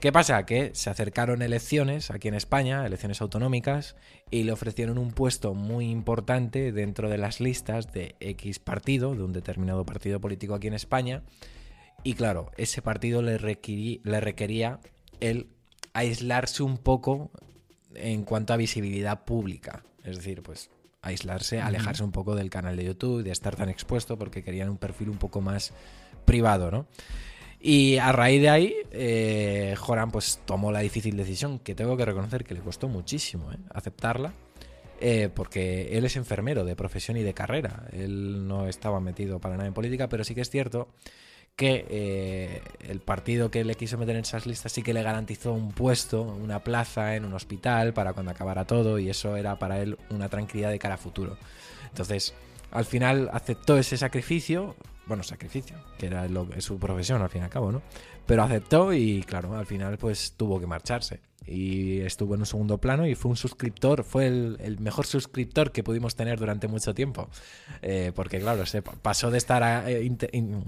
[0.00, 0.44] ¿Qué pasa?
[0.44, 3.96] Que se acercaron elecciones aquí en España, elecciones autonómicas,
[4.30, 9.22] y le ofrecieron un puesto muy importante dentro de las listas de X partido, de
[9.22, 11.22] un determinado partido político aquí en España.
[12.02, 14.80] Y claro, ese partido le, le requería
[15.20, 15.48] el
[15.94, 17.30] aislarse un poco
[17.94, 19.82] en cuanto a visibilidad pública.
[20.04, 20.68] Es decir, pues
[21.00, 24.76] aislarse, alejarse un poco del canal de YouTube, de estar tan expuesto, porque querían un
[24.76, 25.72] perfil un poco más
[26.26, 26.86] privado, ¿no?
[27.68, 32.04] Y a raíz de ahí, eh, Joran pues tomó la difícil decisión, que tengo que
[32.04, 33.56] reconocer que le costó muchísimo ¿eh?
[33.74, 34.34] aceptarla,
[35.00, 37.88] eh, porque él es enfermero de profesión y de carrera.
[37.90, 40.90] Él no estaba metido para nada en política, pero sí que es cierto
[41.56, 45.52] que eh, el partido que le quiso meter en esas listas sí que le garantizó
[45.52, 49.82] un puesto, una plaza en un hospital para cuando acabara todo y eso era para
[49.82, 51.36] él una tranquilidad de cara a futuro.
[51.88, 52.32] Entonces,
[52.70, 54.76] al final aceptó ese sacrificio,
[55.06, 57.82] bueno, sacrificio, que era lo, su profesión al fin y al cabo, ¿no?
[58.26, 62.78] Pero aceptó y claro, al final pues tuvo que marcharse y estuvo en un segundo
[62.78, 67.28] plano y fue un suscriptor, fue el, mejor suscriptor que pudimos tener durante mucho tiempo.
[67.82, 70.04] Eh, porque claro, se pasó de estar eh,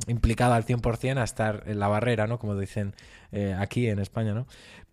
[0.07, 2.39] implicado al 100% a estar en la barrera, ¿no?
[2.39, 2.95] Como dicen
[3.33, 4.47] eh, aquí en España, ¿no?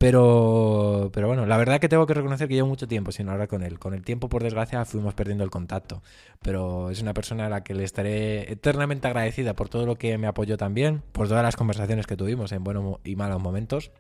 [0.06, 3.48] Pero, pero bueno, la verdad que tengo que reconocer que llevo mucho tiempo sin hablar
[3.48, 3.80] con él.
[3.80, 6.04] Con el tiempo, por desgracia, fuimos perdiendo el contacto.
[6.44, 10.16] Pero es una persona a la que le estaré eternamente agradecida por todo lo que
[10.20, 13.92] me apoyó también, por todas las conversaciones que tuvimos en buenos y malos momentos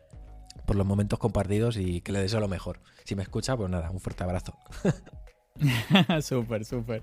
[0.67, 2.81] por los momentos compartidos y que le deseo lo mejor.
[3.03, 4.55] Si me escucha, pues nada, un fuerte abrazo.
[6.21, 7.01] súper, súper.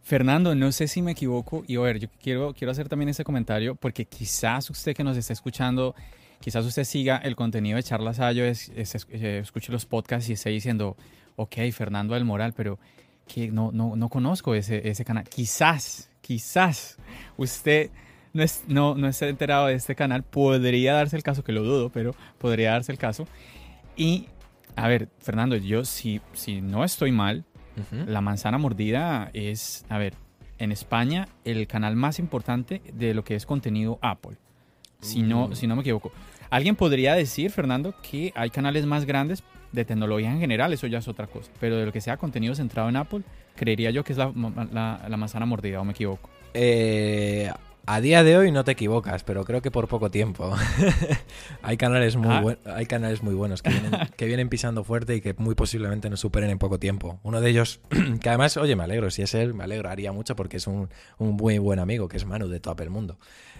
[0.00, 3.22] Fernando, no sé si me equivoco y a ver, yo quiero, quiero hacer también ese
[3.22, 5.94] comentario porque quizás usted que nos está escuchando,
[6.40, 10.50] quizás usted siga el contenido de Charlas Ayo, es, eh, escuche los podcasts y esté
[10.50, 10.96] diciendo,
[11.36, 12.78] ok, Fernando del Moral, pero
[13.26, 15.28] que no, no, no conozco ese, ese canal.
[15.28, 16.96] Quizás, quizás
[17.36, 17.90] usted
[18.32, 21.62] no, es, no, no esté enterado de este canal, podría darse el caso, que lo
[21.62, 23.26] dudo, pero podría darse el caso.
[23.96, 24.28] Y,
[24.76, 27.44] a ver, Fernando, yo si, si no estoy mal,
[28.06, 30.14] la manzana mordida es, a ver,
[30.58, 34.38] en España el canal más importante de lo que es contenido Apple.
[35.00, 35.54] Si no, mm.
[35.54, 36.12] si no me equivoco.
[36.50, 40.98] Alguien podría decir, Fernando, que hay canales más grandes de tecnología en general, eso ya
[40.98, 41.50] es otra cosa.
[41.60, 43.22] Pero de lo que sea contenido centrado en Apple,
[43.56, 44.32] creería yo que es la,
[44.72, 46.30] la, la manzana mordida, o me equivoco.
[46.54, 47.50] Eh,
[47.88, 50.52] A día de hoy no te equivocas, pero creo que por poco tiempo.
[51.62, 52.74] hay, canales muy Ah.
[52.74, 56.20] hay canales muy buenos que vienen, que vienen pisando fuerte y que muy posiblemente nos
[56.20, 57.20] superen en poco tiempo.
[57.22, 57.80] Uno de ellos,
[58.20, 61.34] que además, oye, me alegro, si es él, me alegraría mucho porque es un, un
[61.36, 63.18] muy buen amigo, que es Manu de Top el Mundo.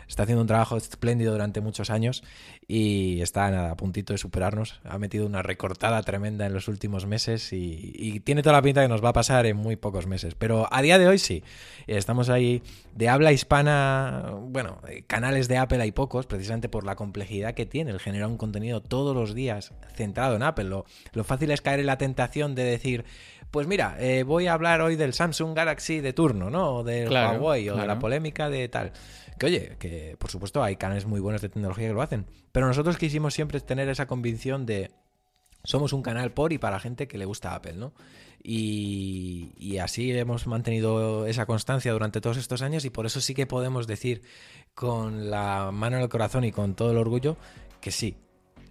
[0.09, 2.23] Está haciendo un trabajo espléndido durante muchos años
[2.69, 4.81] y está nada, a puntito de superarnos.
[4.85, 8.83] Ha metido una recortada tremenda en los últimos meses y, y tiene toda la pinta
[8.83, 10.35] que nos va a pasar en muy pocos meses.
[10.35, 11.43] Pero a día de hoy sí.
[11.87, 12.63] Estamos ahí
[12.95, 17.67] de habla hispana, bueno, eh, canales de Apple hay pocos, precisamente por la complejidad que
[17.67, 20.65] tiene el generar un contenido todos los días centrado en Apple.
[20.65, 23.05] Lo, lo fácil es caer en la tentación de decir,
[23.51, 26.77] pues mira, eh, voy a hablar hoy del Samsung Galaxy de turno, ¿no?
[26.77, 28.93] O del Claro, Huawei o de la polémica de tal.
[29.39, 32.27] Que oye, que por supuesto hay canales muy buenos de tecnología que lo hacen.
[32.53, 34.91] Pero nosotros quisimos siempre tener esa convicción de
[35.65, 37.93] somos un canal por y para gente que le gusta Apple, ¿no?
[38.43, 43.35] Y, y así hemos mantenido esa constancia durante todos estos años y por eso sí
[43.35, 44.23] que podemos decir
[44.75, 47.37] con la mano en el corazón y con todo el orgullo
[47.81, 48.17] que sí,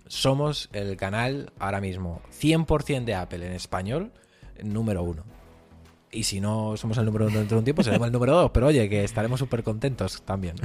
[0.07, 4.11] somos el canal ahora mismo 100% de Apple en español
[4.63, 5.34] número uno.
[6.15, 8.51] Y si no somos el número uno dentro de un tiempo, seremos el número dos.
[8.51, 10.55] Pero oye, que estaremos súper contentos también.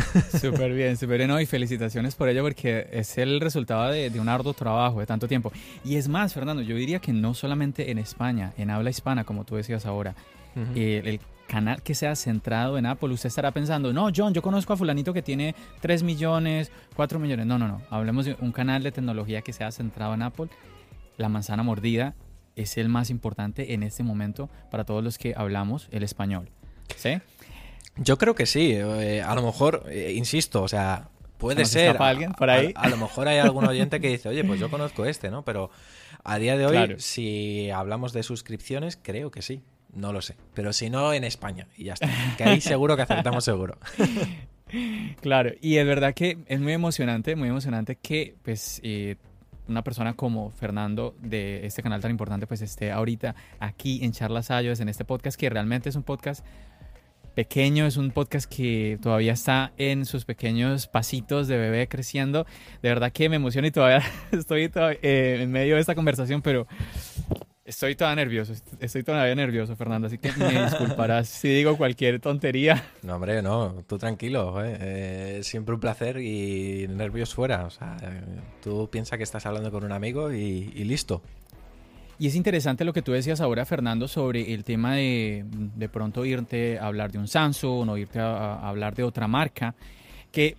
[0.41, 1.29] Súper bien, súper bien.
[1.29, 5.07] No, y felicitaciones por ello porque es el resultado de, de un arduo trabajo de
[5.07, 5.53] tanto tiempo.
[5.85, 9.45] Y es más, Fernando, yo diría que no solamente en España, en habla hispana, como
[9.45, 10.15] tú decías ahora,
[10.75, 14.73] el, el canal que sea centrado en Apple, usted estará pensando, no, John, yo conozco
[14.73, 17.47] a fulanito que tiene 3 millones, 4 millones.
[17.47, 17.83] No, no, no.
[17.91, 20.47] Hablemos de un canal de tecnología que sea centrado en Apple.
[21.17, 22.15] La manzana mordida
[22.63, 26.49] es el más importante en este momento para todos los que hablamos el español.
[26.97, 27.19] ¿Sí?
[27.97, 28.73] Yo creo que sí.
[28.75, 32.03] eh, a lo mejor, eh, insisto, o sea, puede ¿Se nos ser.
[32.03, 32.73] alguien por ahí?
[32.77, 35.45] A, a lo mejor hay algún oyente que dice, oye, pues yo conozco este, ¿no?
[35.45, 35.71] Pero
[36.25, 36.95] a día de hoy, Claro.
[36.99, 39.63] si hablamos de suscripciones, creo que sí.
[39.93, 40.37] No lo sé.
[40.55, 41.67] Pero si no, en España.
[41.77, 42.09] Y ya está.
[42.37, 43.77] Que ahí seguro que acertamos seguro.
[45.21, 49.17] Claro, y es verdad que es muy emocionante, muy emocionante que pues eh,
[49.71, 54.51] una persona como Fernando de este canal tan importante pues esté ahorita aquí en Charlas
[54.51, 56.45] Ayos, en este podcast que realmente es un podcast
[57.35, 62.47] pequeño, es un podcast que todavía está en sus pequeños pasitos de bebé creciendo.
[62.83, 64.03] De verdad que me emociona y todavía
[64.33, 66.67] estoy eh, en medio de esta conversación, pero
[67.71, 72.85] estoy todavía nervioso, estoy todavía nervioso, Fernando, así que me disculparás si digo cualquier tontería.
[73.03, 73.85] No, hombre, no.
[73.87, 74.63] Tú tranquilo.
[74.65, 74.77] ¿eh?
[74.81, 77.65] Eh, siempre un placer y nervios fuera.
[77.65, 78.21] O sea, eh,
[78.63, 81.23] tú piensas que estás hablando con un amigo y, y listo.
[82.19, 86.25] Y es interesante lo que tú decías ahora, Fernando, sobre el tema de de pronto
[86.25, 89.75] irte a hablar de un Samsung o irte a, a hablar de otra marca,
[90.31, 90.57] que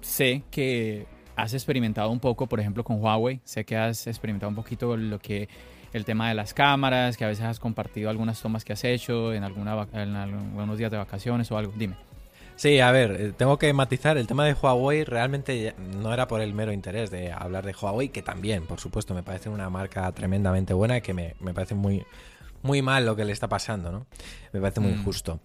[0.00, 4.56] sé que has experimentado un poco, por ejemplo, con Huawei, sé que has experimentado un
[4.56, 5.48] poquito lo que
[5.92, 9.32] el tema de las cámaras, que a veces has compartido algunas tomas que has hecho
[9.32, 11.72] en, alguna, en algunos días de vacaciones o algo.
[11.76, 11.96] Dime.
[12.56, 14.18] Sí, a ver, eh, tengo que matizar.
[14.18, 18.08] El tema de Huawei realmente no era por el mero interés de hablar de Huawei,
[18.08, 21.76] que también, por supuesto, me parece una marca tremendamente buena y que me, me parece
[21.76, 22.04] muy,
[22.62, 24.06] muy mal lo que le está pasando, ¿no?
[24.52, 24.98] Me parece muy Mm.
[24.98, 25.40] injusto.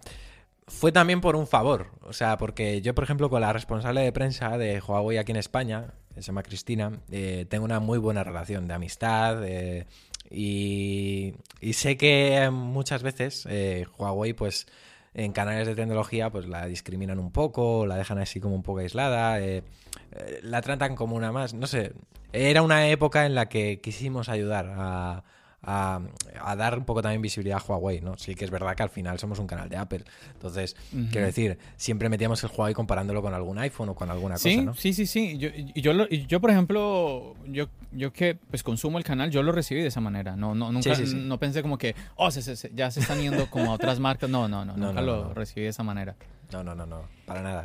[0.66, 4.10] Fue también por un favor, o sea, porque yo, por ejemplo, con la responsable de
[4.12, 8.24] prensa de Huawei aquí en España, que se llama Cristina, eh, tengo una muy buena
[8.24, 9.86] relación de amistad eh,
[10.30, 11.34] y,
[11.72, 14.66] sé que muchas veces eh, Huawei, pues,
[15.14, 18.80] en canales de tecnología pues la discriminan un poco, la dejan así como un poco
[18.80, 19.62] aislada, eh,
[20.12, 21.92] eh, la tratan como una más, no sé,
[22.32, 25.24] era una época en la que quisimos ayudar a,
[25.66, 26.00] a,
[26.42, 28.16] a dar un poco también visibilidad a Huawei, ¿no?
[28.18, 31.06] Sí que es verdad que al final somos un canal de Apple, entonces, Ujú.
[31.10, 34.64] quiero decir, siempre metíamos el Huawei comparándolo con algún iPhone o con alguna Sí, cosa,
[34.66, 34.74] ¿no?
[34.74, 35.38] sí, sí, sí.
[35.38, 39.80] Yo, yo, yo, por ejemplo, yo, yo que pues consumo el canal, yo lo recibí
[39.80, 40.36] de esa manera.
[40.36, 43.20] No, no, nunca, Sí, sí, no pensé como que, oh, se- se- ya se están
[43.20, 44.28] yendo como a otras marcas.
[44.30, 46.14] No, no, no, No, nunca no, lo recibí de esa manera.
[46.52, 47.64] No, no, no, no, para nada.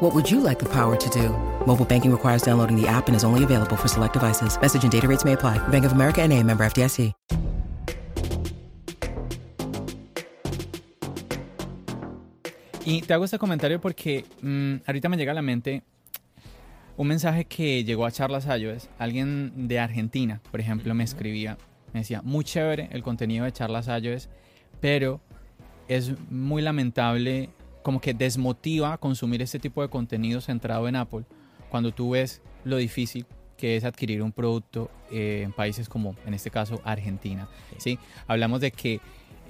[0.00, 1.28] What would you like the power to do?
[1.66, 4.58] Mobile banking requires downloading the app and is only available for select devices.
[4.58, 5.58] Message and data rates may apply.
[5.68, 7.12] Bank of America and a member FDIC.
[12.86, 15.82] Y te hago este comentario porque mm, ahorita me llega a la mente
[16.96, 18.88] un mensaje que llegó a Charlas iOS.
[18.98, 21.58] Alguien de Argentina, por ejemplo, me escribía,
[21.92, 24.30] me decía, muy chévere el contenido de Charlas iOS,
[24.80, 25.20] pero
[25.88, 27.50] es muy lamentable,
[27.82, 31.24] como que desmotiva consumir este tipo de contenido centrado en Apple
[31.70, 33.26] cuando tú ves lo difícil
[33.56, 37.46] que es adquirir un producto eh, en países como, en este caso, Argentina.
[37.76, 37.98] ¿sí?
[38.26, 39.00] Hablamos de que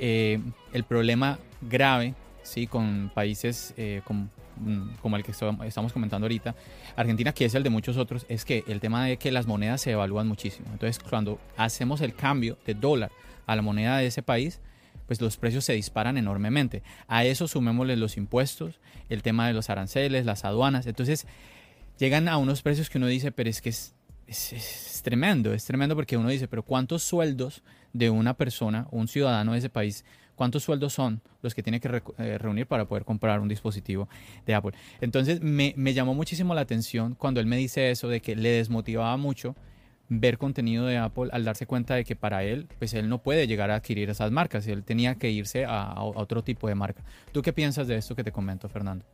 [0.00, 0.40] eh,
[0.72, 2.66] el problema grave ¿sí?
[2.66, 6.56] con países eh, como, mm, como, el que estamos comentando ahorita,
[6.96, 9.80] Argentina, que es el de muchos otros, es que el tema de que las monedas
[9.80, 10.66] se evalúan muchísimo.
[10.72, 13.12] Entonces, cuando hacemos el cambio de dólar
[13.46, 14.60] a la moneda de ese país,
[15.10, 16.84] pues los precios se disparan enormemente.
[17.08, 20.86] A eso sumémosle los impuestos, el tema de los aranceles, las aduanas.
[20.86, 21.26] Entonces,
[21.98, 23.92] llegan a unos precios que uno dice, pero es que es,
[24.28, 29.50] es, tremendo, es tremendo porque uno dice, pero ¿cuántos sueldos de una persona, un ciudadano
[29.50, 30.04] de ese país,
[30.36, 34.08] cuántos sueldos son los que tiene que eh, reunir para poder comprar un dispositivo
[34.46, 34.74] de Apple?
[35.00, 38.50] Entonces me, me llamó muchísimo la atención cuando él me dice eso de que le
[38.50, 39.56] desmotivaba mucho
[40.10, 43.46] ver contenido de Apple al darse cuenta de que para él, pues él no puede
[43.46, 47.02] llegar a adquirir esas marcas, él tenía que irse a, otro tipo de marca.
[47.32, 49.04] ¿Tú qué piensas de esto que te comento, Fernando?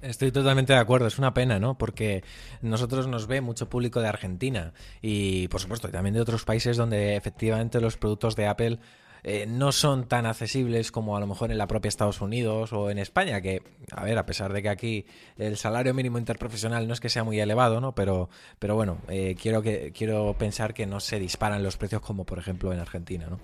[0.00, 1.76] Estoy totalmente de acuerdo, es una pena, ¿no?
[1.76, 2.22] Porque
[2.62, 4.72] nosotros nos ve mucho público de Argentina
[5.02, 8.78] y, por supuesto, también de otros países donde efectivamente los productos de Apple
[9.24, 12.90] eh, no son tan accesibles como a lo mejor en la propia Estados Unidos o
[12.90, 15.06] en España, que, a ver, a pesar de que aquí
[15.36, 17.94] el salario mínimo interprofesional no es que sea muy elevado, ¿no?
[17.94, 22.24] Pero, pero bueno, eh, quiero, que, quiero pensar que no se disparan los precios como,
[22.24, 23.40] por ejemplo, en Argentina, ¿no?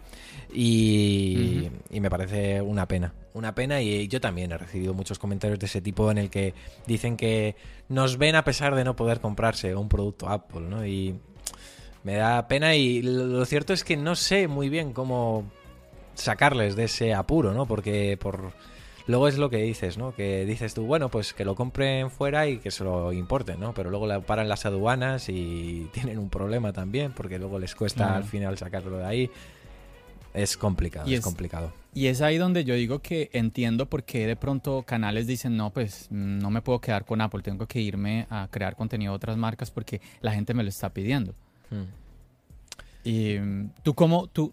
[0.52, 5.58] Y, y me parece una pena, una pena y yo también he recibido muchos comentarios
[5.58, 6.54] de ese tipo en el que
[6.86, 7.56] dicen que
[7.88, 10.86] nos ven a pesar de no poder comprarse un producto Apple, ¿no?
[10.86, 11.18] Y
[12.04, 15.50] me da pena y lo cierto es que no sé muy bien cómo
[16.14, 17.66] sacarles de ese apuro, ¿no?
[17.66, 18.52] Porque por
[19.06, 20.14] luego es lo que dices, ¿no?
[20.14, 23.74] Que dices tú, bueno, pues que lo compren fuera y que se lo importen, ¿no?
[23.74, 28.24] Pero luego paran las aduanas y tienen un problema también, porque luego les cuesta al
[28.24, 29.30] final sacarlo de ahí.
[30.32, 31.72] Es complicado, es, complicado.
[31.94, 35.70] Y es ahí donde yo digo que entiendo por qué de pronto canales dicen, no,
[35.70, 39.36] pues no me puedo quedar con Apple, tengo que irme a crear contenido de otras
[39.36, 41.34] marcas porque la gente me lo está pidiendo.
[41.70, 41.84] Hmm.
[43.04, 44.52] Y mm, tú cómo, tú,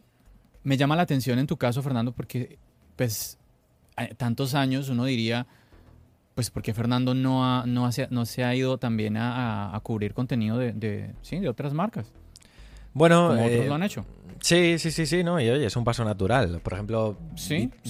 [0.64, 2.58] me llama la atención en tu caso, Fernando, porque
[2.96, 3.38] pues
[4.18, 5.48] tantos años uno diría,
[6.36, 10.74] pues porque Fernando no, ha, no, no se ha ido también a, cubrir contenido de,
[10.74, 12.12] de, sí, de otras marcas.
[12.94, 14.06] Bueno, como otros eh, lo han hecho.
[14.42, 16.62] Sí, sí, sí, sí, no, y oye, es un paso natural.
[16.62, 17.18] Por ejemplo,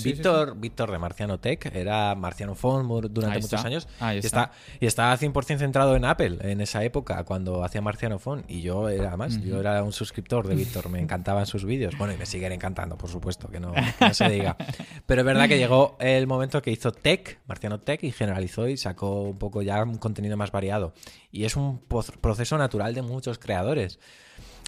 [0.04, 4.52] Víctor, Víctor de Marciano Tech era Marciano Phone durante muchos años y, está.
[4.80, 8.89] y estaba 100% centrado en Apple en esa época cuando hacía Marciano Phone y yo
[8.89, 11.97] era más, yo era un suscriptor de Víctor, me encantaban sus vídeos.
[11.97, 13.74] Bueno, y me siguen encantando, por supuesto, que no,
[14.12, 14.58] se diga.
[15.06, 18.76] Pero es verdad que llegó el momento que hizo Tech, Marciano Tech, y generalizó y
[18.76, 20.93] sacó un poco ya un contenido más variado.
[21.32, 23.99] Y es un proceso natural de muchos creadores.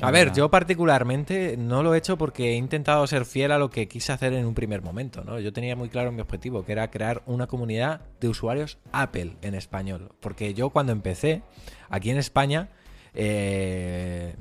[0.02, 3.70] A ver, yo particularmente no lo he hecho porque he intentado ser fiel a lo
[3.70, 5.40] que quise hacer en un primer momento, ¿no?
[5.40, 9.56] Yo tenía muy claro mi objetivo, que era crear una comunidad de usuarios Apple en
[9.56, 10.12] español.
[10.20, 11.44] Porque yo cuando empecé,
[11.90, 12.70] aquí en España,
[13.14, 14.36] eh,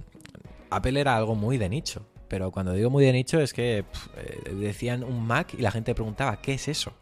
[0.70, 2.06] Apple era algo muy de nicho.
[2.28, 3.84] Pero cuando digo muy de nicho es que
[4.16, 6.94] eh, decían un Mac y la gente preguntaba, ¿qué es eso?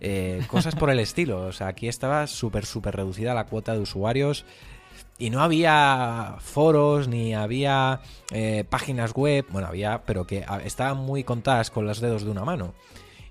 [0.00, 1.46] Eh, cosas por el estilo.
[1.46, 4.46] O sea, aquí estaba súper, súper reducida la cuota de usuarios
[5.18, 8.00] y no había foros ni había
[8.32, 12.44] eh, páginas web, bueno, había, pero que estaban muy contadas con los dedos de una
[12.44, 12.74] mano.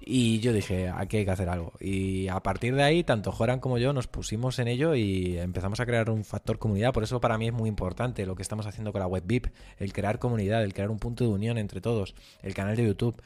[0.10, 1.74] Y yo dije, aquí hay que hacer algo.
[1.82, 5.82] Y a partir de ahí, tanto Joran como yo nos pusimos en ello y empezamos
[5.82, 6.94] a crear un factor comunidad.
[6.94, 9.48] Por eso para mí es muy importante lo que estamos haciendo con la web VIP,
[9.80, 13.22] el crear comunidad, el crear un punto de unión entre todos, el canal de YouTube.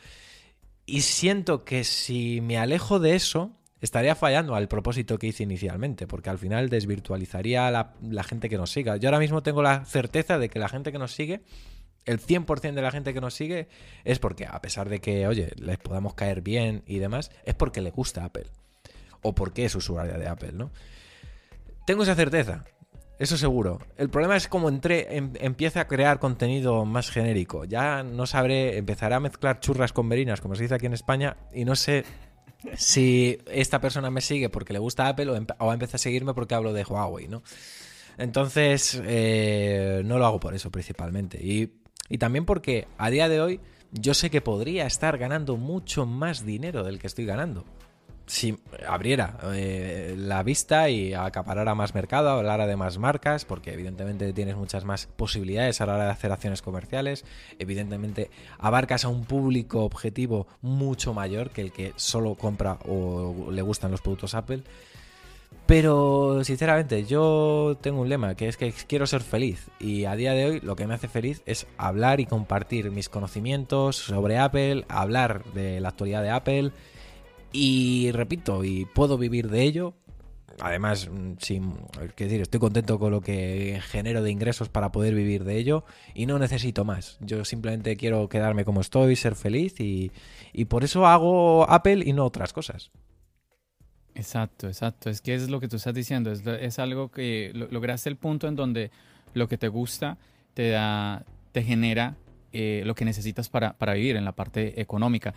[0.87, 3.51] Y siento que si me alejo de eso,
[3.81, 8.57] estaría fallando al propósito que hice inicialmente, porque al final desvirtualizaría a la, gente que
[8.57, 8.97] nos siga.
[8.97, 11.41] Yo ahora mismo tengo la certeza de que la gente que nos sigue,
[12.05, 13.67] el 100% de la gente que nos sigue,
[14.03, 17.81] es porque, a pesar de que, oye, les podamos caer bien y demás, es porque
[17.81, 18.45] le gusta Apple.
[19.23, 20.71] O porque es usuaria de Apple, ¿no?
[21.85, 22.63] Tengo esa certeza.
[23.17, 23.79] Eso seguro.
[23.97, 27.65] El problema es como entré, em, empieza a crear contenido más genérico.
[27.65, 31.37] Ya no sabré, empezaré a mezclar churras con verinas, como se dice aquí en España,
[31.53, 32.03] y no sé
[32.75, 36.55] si esta persona me sigue porque le gusta Apple o, o empieza a seguirme porque
[36.55, 37.43] hablo de Huawei, ¿no?
[38.17, 41.39] Entonces, eh, no lo hago por eso principalmente.
[41.41, 41.71] Y,
[42.09, 43.59] y también porque a día de hoy
[43.91, 47.65] yo sé que podría estar ganando mucho más dinero del que estoy ganando
[48.31, 48.57] si
[48.87, 54.55] abriera eh, la vista y acaparara más mercado, hablara de más marcas, porque evidentemente tienes
[54.55, 57.25] muchas más posibilidades a la hora de hacer acciones comerciales,
[57.59, 63.61] evidentemente abarcas a un público objetivo mucho mayor que el que solo compra o le
[63.61, 64.63] gustan los productos Apple.
[65.65, 70.31] Pero sinceramente yo tengo un lema que es que quiero ser feliz y a día
[70.31, 74.85] de hoy lo que me hace feliz es hablar y compartir mis conocimientos sobre Apple,
[74.87, 76.71] hablar de la actualidad de Apple,
[77.51, 79.93] y repito, y puedo vivir de ello,
[80.59, 81.73] además, mm, sin,
[82.17, 85.83] decir, estoy contento con lo que genero de ingresos para poder vivir de ello
[86.13, 87.17] y no necesito más.
[87.21, 90.11] Yo simplemente quiero quedarme como estoy, ser feliz y,
[90.53, 92.91] y por eso hago Apple y no otras cosas.
[94.15, 95.09] Exacto, exacto.
[95.09, 96.31] Es que es lo que tú estás diciendo.
[96.31, 98.91] Es, es algo que lograste el punto en donde
[99.33, 100.17] lo que te gusta
[100.53, 102.17] te da, te genera
[102.53, 105.33] eh, lo que necesitas para, para, vivir en la parte económica.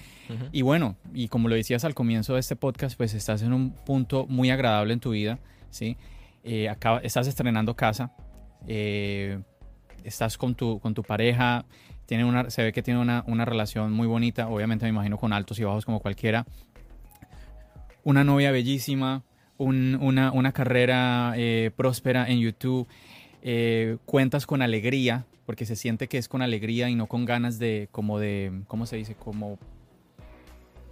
[0.50, 3.70] Y bueno, y como lo decías al comienzo de este podcast, pues estás en un
[3.70, 5.38] punto muy agradable en tu vida,
[5.70, 5.96] ¿sí?
[6.42, 8.12] Eh, acaba, estás estrenando casa,
[8.66, 9.38] eh,
[10.02, 11.66] estás con tu, con tu pareja,
[12.06, 15.32] tiene una, se ve que tiene una, una relación muy bonita, obviamente me imagino con
[15.32, 16.46] altos y bajos como cualquiera.
[18.02, 19.22] Una novia bellísima,
[19.56, 21.32] una, una, carrera
[21.76, 22.88] próspera en YouTube,
[24.04, 27.88] cuentas con alegría, porque se siente que es con alegría y no con ganas de,
[27.92, 29.14] como de, ¿cómo se dice?
[29.14, 29.58] Como,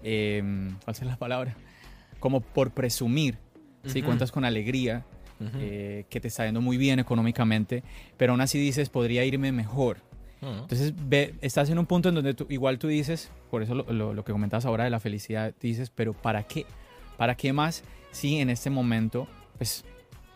[0.03, 0.43] eh,
[0.85, 1.57] ¿cuál es la palabra?
[2.21, 3.39] Como por presumir,
[3.85, 5.05] si cuentas con alegría,
[5.59, 7.83] eh, que te está yendo muy bien económicamente,
[8.17, 9.99] pero aún así dices, podría irme mejor.
[10.41, 14.13] Entonces, ve, estás en un punto en donde tú, igual tú dices, por eso lo,
[14.13, 16.67] lo, que comentabas ahora de la felicidad, dices, pero ¿para qué?
[17.17, 19.85] ¿Para qué más si en este momento, pues,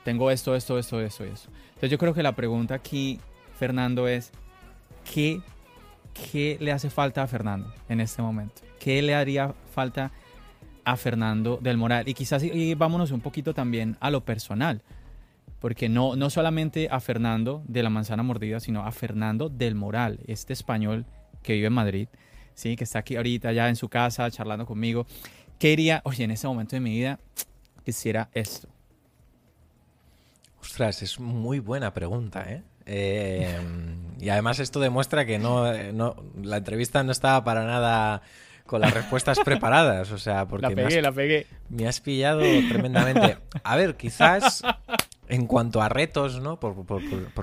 [0.05, 1.51] tengo esto, esto, esto, esto y eso?
[1.69, 3.19] Entonces, yo creo que la pregunta aquí
[3.57, 4.32] Fernando, es
[5.12, 5.40] ¿qué,
[6.12, 8.62] ¿qué le hace falta a Fernando en este momento?
[8.78, 10.12] ¿Qué le haría falta
[10.84, 12.09] a Fernando del Moral?
[12.09, 14.82] Y quizás y vámonos un poquito también a lo personal,
[15.61, 20.20] porque no, no solamente a Fernando de la manzana mordida, sino a Fernando del Moral,
[20.26, 21.07] este español
[21.42, 22.09] que vive en Madrid,
[22.54, 22.76] ¿sí?
[22.76, 25.07] que está aquí ahorita ya en su casa charlando conmigo.
[25.59, 27.18] ¿Qué diría, oye, en ese momento de mi vida
[27.84, 28.68] quisiera esto?
[30.61, 32.62] Ostras, es muy buena pregunta, ¿eh?
[32.87, 33.59] Eh,
[34.18, 35.64] y además esto demuestra que no,
[36.43, 38.22] la entrevista no estaba para nada
[38.64, 41.47] con las respuestas preparadas, o sea, porque la pegué, la pegué.
[41.68, 43.39] Me has pillado tremendamente.
[43.62, 44.62] A ver, quizás
[45.28, 46.61] en cuanto a retos, ¿no?
[46.61, 46.74] Por,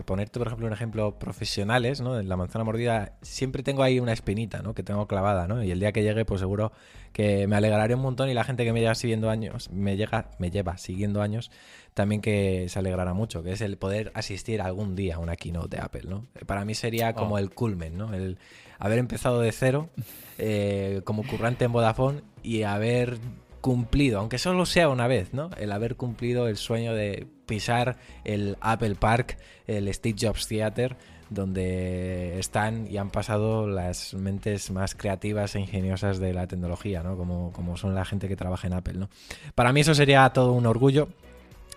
[0.06, 2.20] ponerte, por ejemplo, un ejemplo profesionales, ¿no?
[2.20, 4.74] En la manzana mordida siempre tengo ahí una espinita, ¿no?
[4.74, 5.64] Que tengo clavada, ¿no?
[5.64, 6.72] Y el día que llegue, pues seguro
[7.12, 10.32] que me alegraré un montón y la gente que me lleva siguiendo años, me llega,
[10.40, 11.52] me lleva siguiendo años,
[11.94, 15.78] también que se alegrará mucho, que es el poder asistir algún día a una keynote
[15.78, 16.28] de Apple, ¿no?
[16.46, 17.38] Para mí sería como oh.
[17.38, 18.14] el culmen, ¿no?
[18.14, 18.38] El
[18.80, 19.90] haber empezado de cero
[20.38, 23.18] eh, como currante en Vodafone y haber
[23.62, 25.50] cumplido, aunque solo sea una vez, ¿no?
[25.58, 29.38] El haber cumplido el sueño de pisar el Apple Park,
[29.68, 30.98] el Steve Jobs Theater,
[31.30, 37.16] donde están y han pasado las mentes más creativas e ingeniosas de la tecnología, ¿no?
[37.16, 39.10] Como, como son la gente que trabaja en Apple, ¿no?
[39.56, 41.10] Para mí eso sería todo un orgullo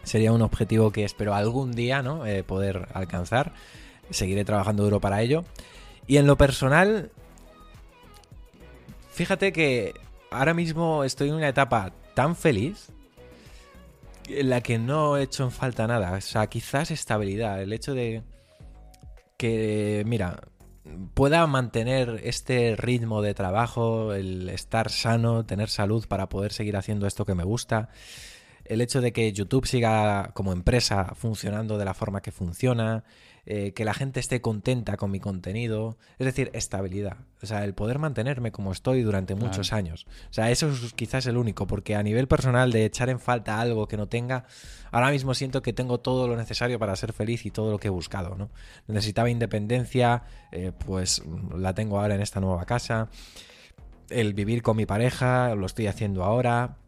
[0.07, 2.25] sería un objetivo que espero algún día ¿no?
[2.27, 3.53] Eh, poder alcanzar.
[4.11, 5.45] Seguiré trabajando duro para ello.
[6.07, 7.11] Y en lo personal,
[9.11, 9.95] fíjate que
[10.31, 12.91] ahora mismo estoy en una etapa tan feliz
[14.29, 16.13] en la que no he hecho en falta nada.
[16.13, 17.61] O sea, quizás estabilidad.
[17.61, 18.23] El hecho de
[19.37, 20.41] que, mira,
[21.15, 27.09] pueda mantener este ritmo de trabajo, el estar sano, tener salud para poder seguir haciendo
[27.09, 27.89] esto que me gusta
[28.69, 33.05] el hecho de que YouTube siga como empresa funcionando de la forma que funciona,
[33.49, 37.19] eh, que la gente esté contenta con mi contenido, es decir, estabilidad.
[37.41, 40.07] O sea, el poder mantenerme como estoy durante muchos años.
[40.31, 43.61] O sea, eso es quizás el único, porque a nivel personal de echar en falta
[43.61, 44.47] algo que no tenga,
[44.91, 47.87] ahora mismo siento que tengo todo lo necesario para ser feliz y todo lo que
[47.87, 48.51] he buscado, ¿no?
[48.89, 51.23] Necesitaba independencia, eh, pues
[51.57, 53.11] la tengo ahora en esta nueva casa.
[54.11, 56.79] El vivir con mi pareja, lo estoy haciendo ahora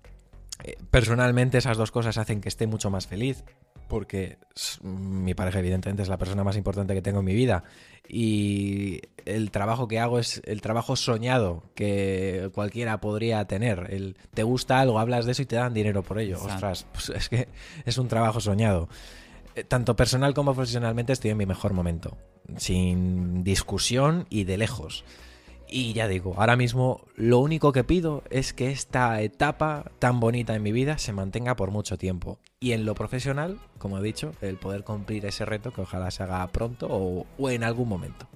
[0.91, 3.45] personalmente esas dos cosas hacen que esté mucho más feliz,
[3.89, 4.39] porque
[4.83, 7.65] mi pareja evidentemente es la persona más importante que tengo en mi vida
[8.07, 13.89] y el trabajo que hago es el trabajo soñado que cualquiera podría tener.
[13.91, 16.39] El, te gusta algo, hablas de eso y te dan dinero por ello.
[16.43, 17.49] Ostras, pues es que
[17.85, 18.89] es un trabajo soñado.
[19.55, 22.17] Eh, tanto personal como profesionalmente estoy en mi mejor momento,
[22.57, 25.05] sin discusión y de lejos.
[25.71, 30.55] Y ya digo, ahora mismo lo único que pido es que esta etapa tan bonita
[30.55, 32.39] en mi vida se mantenga por mucho tiempo.
[32.59, 36.23] Y en lo profesional, como he dicho, el poder cumplir ese reto que ojalá se
[36.23, 38.27] haga pronto o, en algún momento.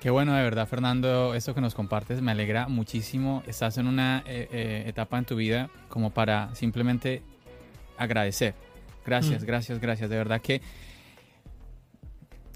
[0.00, 3.42] Qué bueno, de verdad, Fernando, eso que nos compartes me alegra muchísimo.
[3.46, 7.22] Estás en una eh, eh, etapa en tu vida como para simplemente
[7.96, 8.54] agradecer.
[9.04, 9.46] Gracias, mm.
[9.46, 10.10] gracias, gracias.
[10.10, 10.60] De verdad que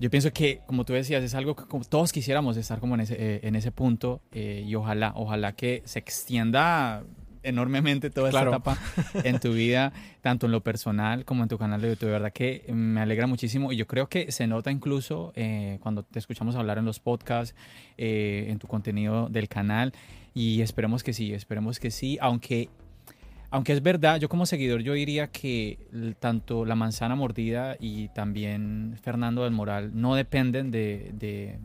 [0.03, 3.15] yo pienso que, como tú decías, es algo que todos quisiéramos estar como en ese,
[3.15, 7.05] eh, en ese punto eh, y ojalá, ojalá que se extienda
[7.45, 8.77] enormemente toda esta etapa
[9.23, 12.07] en tu vida, tanto en lo personal como en tu canal de YouTube.
[12.07, 16.03] De verdad que me alegra muchísimo y yo creo que se nota incluso eh, cuando
[16.03, 17.55] te escuchamos hablar en los podcasts,
[17.97, 19.93] en tu contenido del canal
[20.35, 22.71] y esperemos que sí, esperemos que sí, aunque
[23.53, 25.79] Aunque es verdad, yo como seguidor yo diría que
[26.21, 31.59] tanto la manzana mordida y también Fernando del Moral no dependen de,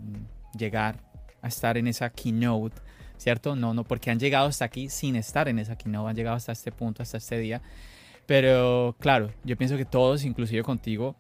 [0.58, 1.00] llegar
[1.42, 2.76] a estar en esa keynote,
[3.16, 3.56] ¿cierto?
[3.56, 6.52] No, no, porque han llegado hasta aquí sin estar en esa keynote, han llegado hasta
[6.52, 7.62] este punto, hasta este día.
[8.26, 11.16] Pero claro, yo pienso que todos, inclusive contigo,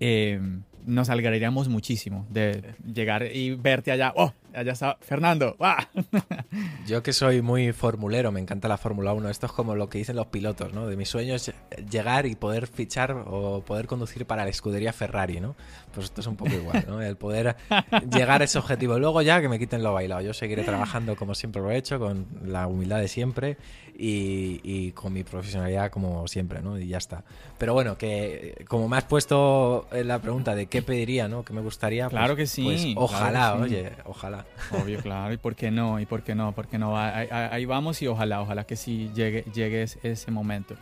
[0.00, 0.40] eh,
[0.86, 4.12] nos alegraríamos muchísimo de llegar y verte allá.
[4.16, 4.32] ¡Oh!
[4.52, 5.56] Allá está Fernando.
[5.60, 5.88] ¡Ah!
[6.86, 9.28] Yo que soy muy formulero, me encanta la Fórmula 1.
[9.28, 10.86] Esto es como lo que dicen los pilotos, ¿no?
[10.88, 11.52] De mis sueños
[11.88, 15.54] llegar y poder fichar o poder conducir para la escudería Ferrari, ¿no?
[15.94, 17.00] Pues esto es un poco igual, ¿no?
[17.00, 17.56] El poder
[18.12, 18.98] llegar a ese objetivo.
[18.98, 20.22] Luego ya que me quiten lo bailado.
[20.22, 23.56] Yo seguiré trabajando como siempre lo he hecho, con la humildad de siempre
[23.96, 26.78] y, y con mi profesionalidad como siempre, ¿no?
[26.78, 27.22] Y ya está.
[27.58, 31.44] Pero bueno, que como me has puesto en la pregunta de qué pediría, ¿no?
[31.44, 32.04] ¿Qué me gustaría?
[32.04, 33.74] pues- Claro que sí, Pues claro ojalá, que sí.
[33.74, 34.46] oye, ojalá.
[34.72, 35.34] Obvio, claro.
[35.34, 36.00] ¿Y por qué no?
[36.00, 36.52] ¿Y por qué no?
[36.52, 36.96] ¿Por qué no?
[36.98, 40.76] Ahí, ahí- vamos y ojalá, ojalá que sí llegue, llegue ese, ese momento.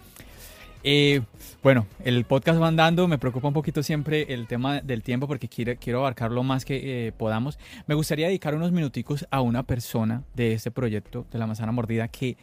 [0.84, 1.22] Eh,
[1.62, 5.48] bueno, el podcast va andando, me preocupa un poquito siempre el tema del tiempo porque
[5.48, 7.58] quiero, quiero abarcar lo más que eh, podamos.
[7.88, 12.06] Me gustaría dedicar unos minuticos a una persona de este proyecto de la manzana mordida
[12.06, 12.36] que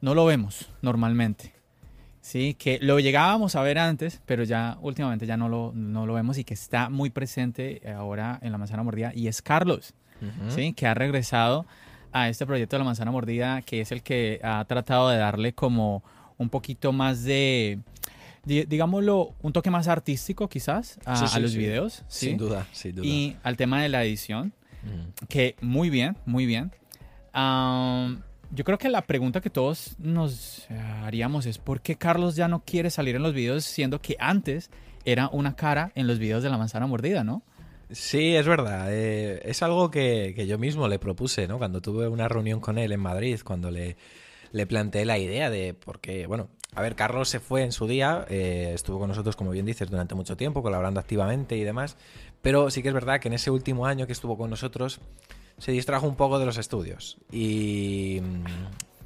[0.00, 1.52] no lo vemos normalmente.
[2.24, 6.14] Sí, que lo llegábamos a ver antes, pero ya últimamente ya no lo, no lo
[6.14, 9.92] vemos y que está muy presente ahora en la manzana mordida y es Carlos.
[10.22, 10.50] Ujú.
[10.50, 10.72] ¿sí?
[10.72, 11.66] que ha regresado
[12.12, 15.52] a este proyecto de la manzana mordida, que es el que ha tratado de darle
[15.52, 16.02] como
[16.38, 17.80] un poquito más de,
[18.44, 21.58] di- digámoslo, un toque más artístico quizás a, Sí, a sí, los sí.
[21.58, 22.04] videos.
[22.08, 23.06] Sin duda, sin duda.
[23.06, 25.26] Y al tema de la edición, Mm.
[25.28, 26.70] que muy bien, muy bien.
[27.32, 28.22] Am,
[28.54, 32.48] yo creo que la pregunta que todos nos eh, haríamos es ¿por qué Carlos ya
[32.48, 34.70] no quiere salir en los videos siendo que antes
[35.04, 37.42] era una cara en los videos de la manzana mordida, ¿no?
[37.90, 38.86] Sí, es verdad.
[38.90, 41.58] eh, es algo que, que yo mismo le propuse, ¿no?
[41.58, 43.96] Cuando tuve una reunión con él en Madrid, cuando le,
[44.52, 47.86] le planteé la idea de por qué, bueno, a ver, Carlos se fue en su
[47.86, 51.96] día, eh, estuvo con nosotros, como bien dices, durante mucho tiempo, colaborando activamente y demás,
[52.42, 55.00] pero sí que es verdad que en ese último año que estuvo con nosotros
[55.58, 58.20] se distrajo un poco de los estudios y...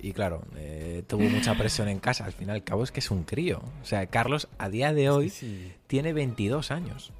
[0.01, 2.25] Y claro, eh, tuvo mucha presión en casa.
[2.25, 3.61] Al final, al cabo, es que es un crío.
[3.83, 5.33] O sea, Carlos a día de hoy
[5.89, 7.11] tiene 22 años.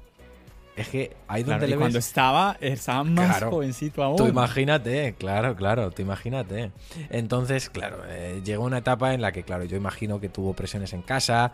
[0.77, 2.07] Es que ahí Claro, donde y le cuando ves...
[2.07, 3.51] estaba, estaba más Claro.
[3.51, 4.15] jovencito aún.
[4.15, 6.71] Tú imagínate, claro, claro, tú imagínate.
[7.09, 10.93] Entonces, claro, eh, llegó una etapa en la que, claro, yo imagino que tuvo presiones
[10.93, 11.51] en casa.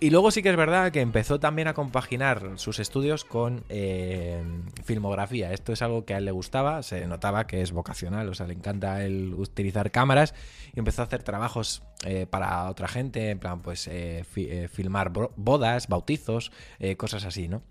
[0.00, 4.40] Y luego sí que es verdad que empezó también a compaginar sus estudios con eh,
[4.84, 5.52] filmografía.
[5.52, 8.46] Esto es algo que a él le gustaba, se notaba que es vocacional, o sea,
[8.46, 10.34] le encanta el utilizar cámaras
[10.72, 15.10] y empezó a hacer trabajos eh, para otra gente, en plan, pues eh, fi- filmar
[15.34, 16.52] bodas, bautizos,
[16.96, 17.62] cosas así, ¿no?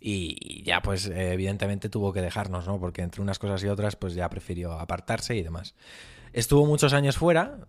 [0.00, 2.78] Y ya, pues, evidentemente tuvo que dejarnos, ¿no?
[2.78, 5.74] Porque entre unas cosas y otras, pues ya prefirió apartarse y demás.
[6.34, 7.60] Estuvo muchos años fuera,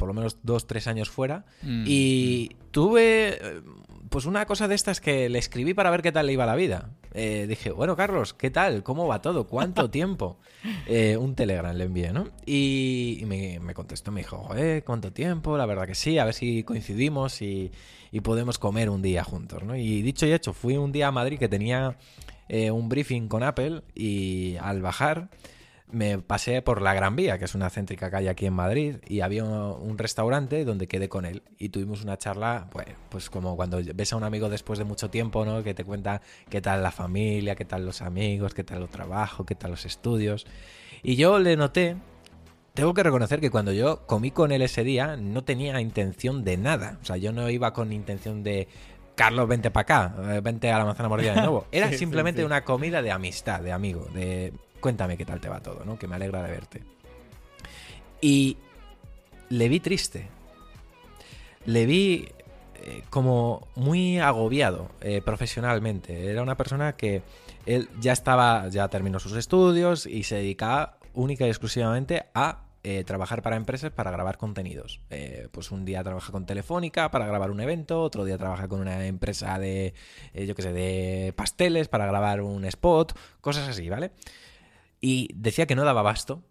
[0.00, 3.60] por lo menos dos, tres años fuera, Mm, y tuve, eh,
[4.08, 6.56] pues, una cosa de estas que le escribí para ver qué tal le iba la
[6.56, 6.88] vida.
[7.12, 8.82] Eh, dije, bueno, Carlos, ¿qué tal?
[8.82, 9.46] ¿Cómo va todo?
[9.46, 10.38] ¿Cuánto tiempo?
[10.86, 12.28] Eh, un telegram le envié, ¿no?
[12.46, 15.58] Y, y me, me contestó, me dijo, joder, ¿cuánto tiempo?
[15.58, 17.70] La verdad que sí, a ver si coincidimos y,
[18.10, 19.76] y podemos comer un día juntos, ¿no?
[19.76, 21.98] Y dicho y hecho, fui un día a Madrid que tenía
[22.48, 25.28] eh, un briefing con Apple y al bajar
[25.92, 29.20] me pasé por la Gran Vía, que es una céntrica calle aquí en Madrid, y
[29.20, 33.80] había un restaurante donde quedé con él y tuvimos una charla, pues, pues como cuando
[33.94, 35.62] ves a un amigo después de mucho tiempo, ¿no?
[35.62, 39.44] Que te cuenta qué tal la familia, qué tal los amigos, qué tal el trabajo,
[39.44, 40.46] qué tal los estudios.
[41.02, 41.96] Y yo le noté,
[42.74, 46.56] tengo que reconocer que cuando yo comí con él ese día no tenía intención de
[46.56, 48.68] nada, o sea, yo no iba con intención de
[49.14, 51.66] Carlos, vente para acá, eh, vente a la manzana mordida de nuevo.
[51.72, 52.46] Era Sí, sí, simplemente sí.
[52.46, 55.98] una comida de amistad, de amigo, de cuéntame qué tal te va todo, ¿no?
[55.98, 56.82] Que me alegra de verte.
[58.20, 58.56] Y
[59.48, 60.28] le vi triste.
[61.66, 62.28] Le vi
[62.82, 66.30] eh, como muy agobiado eh, profesionalmente.
[66.30, 67.22] Era una persona que
[67.66, 73.04] él ya estaba, ya terminó sus estudios y se dedicaba única y exclusivamente a eh,
[73.04, 75.00] trabajar para empresas para grabar contenidos.
[75.52, 79.04] Pues un día trabaja con Telefónica para grabar un evento, otro día trabaja con una
[79.04, 79.92] empresa de,
[80.32, 83.12] yo qué sé, de pasteles para grabar un spot,
[83.42, 84.12] cosas así, ¿vale?
[85.00, 86.42] Y decía que no daba abasto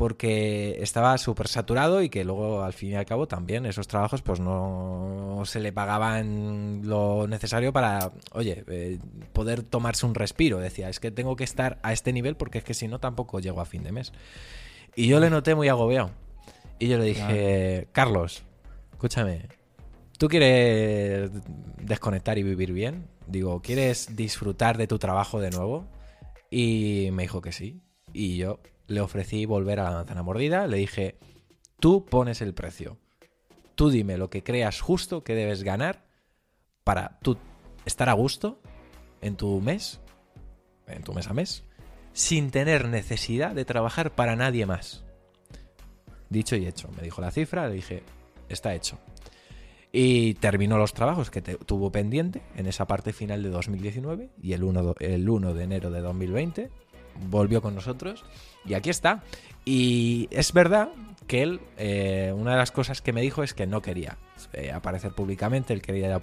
[0.00, 4.22] porque estaba súper saturado y que luego al fin y al cabo también esos trabajos
[4.22, 8.98] pues no se le pagaban lo necesario para, oye, eh,
[9.34, 10.58] poder tomarse un respiro.
[10.58, 13.40] Decía, es que tengo que estar a este nivel porque es que si no tampoco
[13.40, 14.14] llego a fin de mes.
[14.96, 16.12] Y yo le noté muy agobiado.
[16.78, 18.42] Y yo le dije, Carlos,
[18.92, 19.48] escúchame,
[20.16, 21.30] ¿tú quieres
[21.76, 23.06] desconectar y vivir bien?
[23.26, 25.86] Digo, ¿quieres disfrutar de tu trabajo de nuevo?
[26.50, 27.82] Y me dijo que sí.
[28.12, 30.66] Y yo le ofrecí volver a la manzana mordida.
[30.66, 31.16] Le dije,
[31.78, 32.98] tú pones el precio.
[33.74, 36.04] tú dime lo que creas justo que debes ganar
[36.84, 37.38] para tú
[37.86, 38.60] estar a gusto
[39.22, 40.00] en tu mes,
[40.86, 41.64] en tu mes a mes,
[42.12, 45.04] sin tener necesidad de trabajar para nadie más.
[46.28, 46.88] Dicho y hecho.
[46.96, 48.02] Me dijo la cifra, le dije,
[48.48, 48.98] está hecho.
[49.92, 54.62] Y terminó los trabajos que tuvo pendiente en esa parte final de 2019 y el
[54.62, 56.70] 1, el 1 de enero de 2020
[57.28, 58.24] volvió con nosotros
[58.64, 59.22] y aquí está.
[59.64, 60.90] Y es verdad
[61.26, 64.18] que él, eh, una de las cosas que me dijo es que no quería
[64.52, 66.20] eh, aparecer públicamente, él quería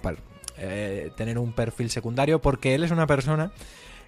[0.58, 3.52] eh, tener un perfil secundario porque él es una persona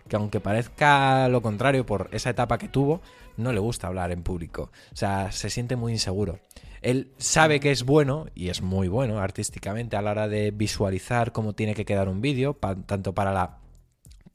[0.08, 3.00] que aunque parezca lo contrario por esa etapa que tuvo,
[3.36, 4.70] no le gusta hablar en público.
[4.92, 6.40] O sea, se siente muy inseguro.
[6.82, 11.32] Él sabe que es bueno, y es muy bueno artísticamente a la hora de visualizar
[11.32, 13.59] cómo tiene que quedar un vídeo, tanto para la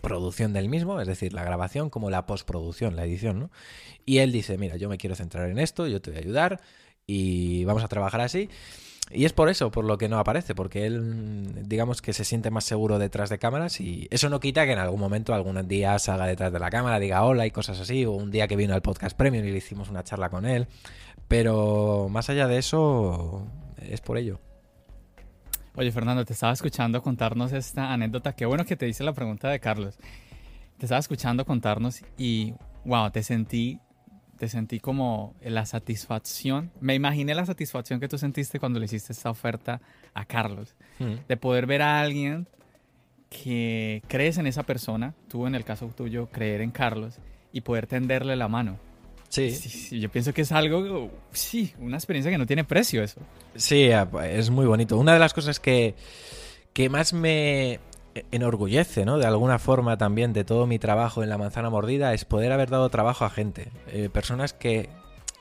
[0.01, 3.51] producción del mismo, es decir, la grabación, como la postproducción, la edición, ¿no?
[4.05, 6.61] Y él dice, mira, yo me quiero centrar en esto, yo te voy a ayudar
[7.07, 8.49] y vamos a trabajar así.
[9.11, 12.49] Y es por eso, por lo que no aparece, porque él, digamos que se siente
[12.49, 15.99] más seguro detrás de cámaras y eso no quita que en algún momento, algún día
[15.99, 18.73] salga detrás de la cámara, diga hola y cosas así, o un día que vino
[18.73, 20.67] al podcast premium y le hicimos una charla con él.
[21.27, 24.39] Pero más allá de eso, es por ello.
[25.77, 28.33] Oye, Fernando, te estaba escuchando contarnos esta anécdota.
[28.33, 29.97] Qué bueno que te hice la pregunta de Carlos.
[30.77, 32.53] Te estaba escuchando contarnos y,
[32.85, 33.79] wow, te sentí
[34.37, 36.71] te sentí como la satisfacción.
[36.81, 39.81] Me imaginé la satisfacción que tú sentiste cuando le hiciste esta oferta
[40.13, 40.75] a Carlos.
[40.99, 41.13] Mm.
[41.27, 42.47] De poder ver a alguien
[43.29, 47.19] que crees en esa persona, tú en el caso tuyo, creer en Carlos
[47.51, 48.77] y poder tenderle la mano.
[49.35, 49.51] Sí.
[49.51, 49.99] sí.
[49.99, 53.19] Yo pienso que es algo, sí, una experiencia que no tiene precio eso.
[53.55, 53.89] Sí,
[54.23, 54.97] es muy bonito.
[54.97, 55.95] Una de las cosas que,
[56.73, 57.79] que más me,
[58.31, 59.17] enorgullece, ¿no?
[59.17, 62.69] De alguna forma también de todo mi trabajo en la manzana mordida es poder haber
[62.69, 64.89] dado trabajo a gente, eh, personas que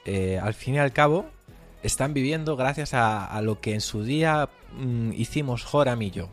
[0.05, 1.27] eh, al fin y al cabo
[1.83, 6.29] están viviendo gracias a, lo que en su día mm, hicimos Joram y yo,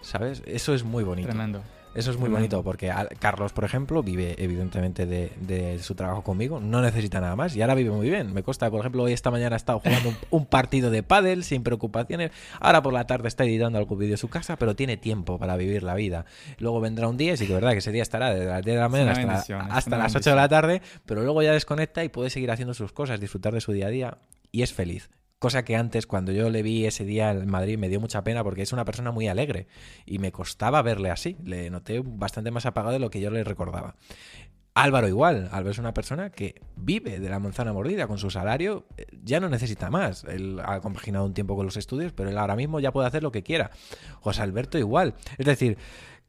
[0.00, 0.42] ¿sabes?
[0.46, 1.28] Eso es muy bonito.
[1.28, 1.62] Tremendo.
[1.94, 6.82] Eso es muy bonito porque Carlos, por ejemplo, vive evidentemente de, su trabajo conmigo, no
[6.82, 8.32] necesita nada más y ahora vive muy bien.
[8.32, 11.62] Me consta, por ejemplo, hoy esta mañana ha estado jugando un, partido de pádel sin
[11.62, 12.30] preocupaciones.
[12.60, 15.56] Ahora por la tarde está editando algún vídeo en su casa, pero tiene tiempo para
[15.56, 16.24] vivir la vida.
[16.58, 18.74] Luego vendrá un día, y sí que verdad que ese día estará desde las 10
[18.76, 22.08] de la mañana hasta, hasta las 8 de la tarde, pero luego ya desconecta y
[22.08, 24.18] puede seguir haciendo sus cosas, disfrutar de su día a día
[24.52, 25.10] y es feliz.
[25.44, 28.42] Cosa que antes, cuando yo le vi ese día en Madrid, me dio mucha pena
[28.42, 29.66] porque es una persona muy alegre
[30.06, 31.36] y me costaba verle así.
[31.44, 33.94] Le noté bastante más apagado de lo que yo le recordaba.
[34.72, 38.86] Álvaro igual, Álvaro es una persona que vive de la manzana mordida con su salario,
[38.96, 40.24] eh, ya no necesita más.
[40.24, 43.22] Él ha compaginado un tiempo con los estudios, pero él ahora mismo ya puede hacer
[43.22, 43.70] lo que quiera.
[44.20, 45.12] José Alberto igual.
[45.36, 45.76] Es decir,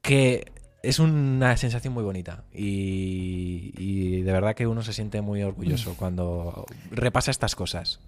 [0.02, 0.52] que
[0.82, 5.94] es una sensación muy bonita y, y de verdad que uno se siente muy orgulloso
[5.96, 7.98] cuando repasa estas cosas.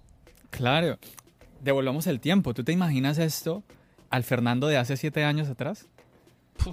[0.49, 0.97] Claro.
[1.61, 2.53] Devolvamos el tiempo.
[2.53, 3.63] ¿Tú te imaginas esto
[4.09, 5.87] al Fernando de hace siete años atrás?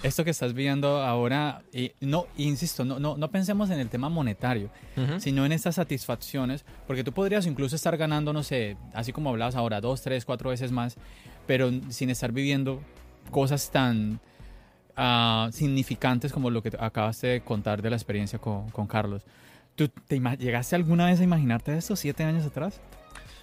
[0.03, 4.09] Esto que estás viendo ahora, y no, insisto, no, no, no pensemos en el tema
[4.09, 4.71] monetario,
[5.19, 9.55] sino en estas satisfacciones, porque tú podrías incluso estar ganando, no sé, así como hablabas
[9.55, 10.97] ahora, dos, tres, cuatro veces más,
[11.47, 12.83] pero sin estar viviendo
[13.31, 14.21] cosas tan
[14.97, 19.23] ah, significantes como lo que acabaste de contar de la experiencia con, con Carlos.
[19.77, 22.81] ¿Tú te llegaste alguna vez a imaginarte esto siete años atrás?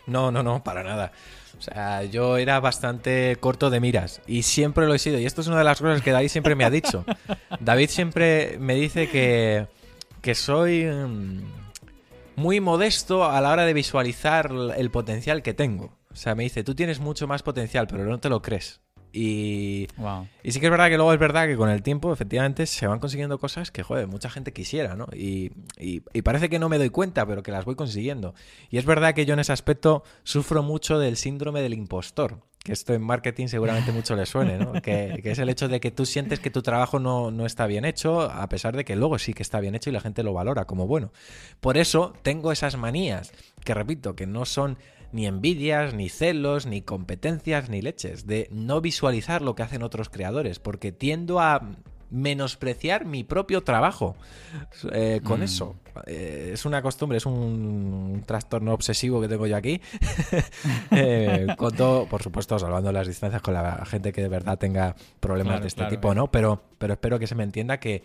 [0.07, 1.11] No, no, no, para nada.
[1.57, 5.19] O sea, yo era bastante corto de miras y siempre lo he sido.
[5.19, 7.05] Y esto es una de las cosas que David siempre me ha dicho.
[7.59, 9.67] David siempre me dice que,
[10.21, 11.41] que soy mm,
[12.35, 15.97] muy modesto a la hora de visualizar el potencial que tengo.
[16.11, 18.81] O sea, me dice, tú tienes mucho más potencial, pero no te lo crees.
[19.16, 19.88] Y,
[20.41, 22.88] y sí que es verdad que luego es verdad que con el tiempo efectivamente se
[22.88, 25.05] van consiguiendo cosas que, joder, mucha gente quisiera, ¿no?
[25.14, 28.34] Y, y, parece que no me doy cuenta, pero que las voy consiguiendo.
[28.72, 32.74] Y es verdad que yo en ese aspecto sufro mucho del síndrome del impostor, que
[32.74, 34.74] esto en marketing seguramente mucho le suene, ¿no?
[34.82, 37.68] Que, que, es el hecho de que tú sientes que tu trabajo no, no, está
[37.68, 40.24] bien hecho, a pesar de que luego sí que está bien hecho y la gente
[40.24, 41.11] lo valora como bueno.
[41.61, 43.32] Por eso tengo esas manías,
[43.64, 44.80] que repito, que no son
[45.14, 50.09] ni envidias, ni celos, ni competencias, ni leches, de no visualizar lo que hacen otros
[50.09, 51.78] creadores, porque tiendo a
[52.14, 54.16] menospreciar mi propio trabajo
[54.91, 55.43] eh, con mm.
[55.43, 55.76] eso.
[56.05, 59.82] Eh, es una costumbre, es un, trastorno obsesivo que tengo yo aquí.
[60.95, 64.95] Eh, con todo, por supuesto, salvando las distancias con la gente que de verdad tenga
[65.20, 66.30] problemas de este tipo, ¿no?
[66.30, 68.03] Pero, pero espero que se me entienda que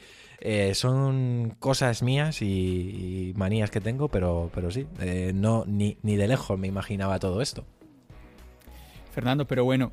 [0.72, 4.86] son cosas mías y, manías que tengo, pero, pero sí,
[5.34, 7.64] no, ni, ni de lejos me imaginaba todo esto.
[9.12, 9.92] Fernando, pero bueno,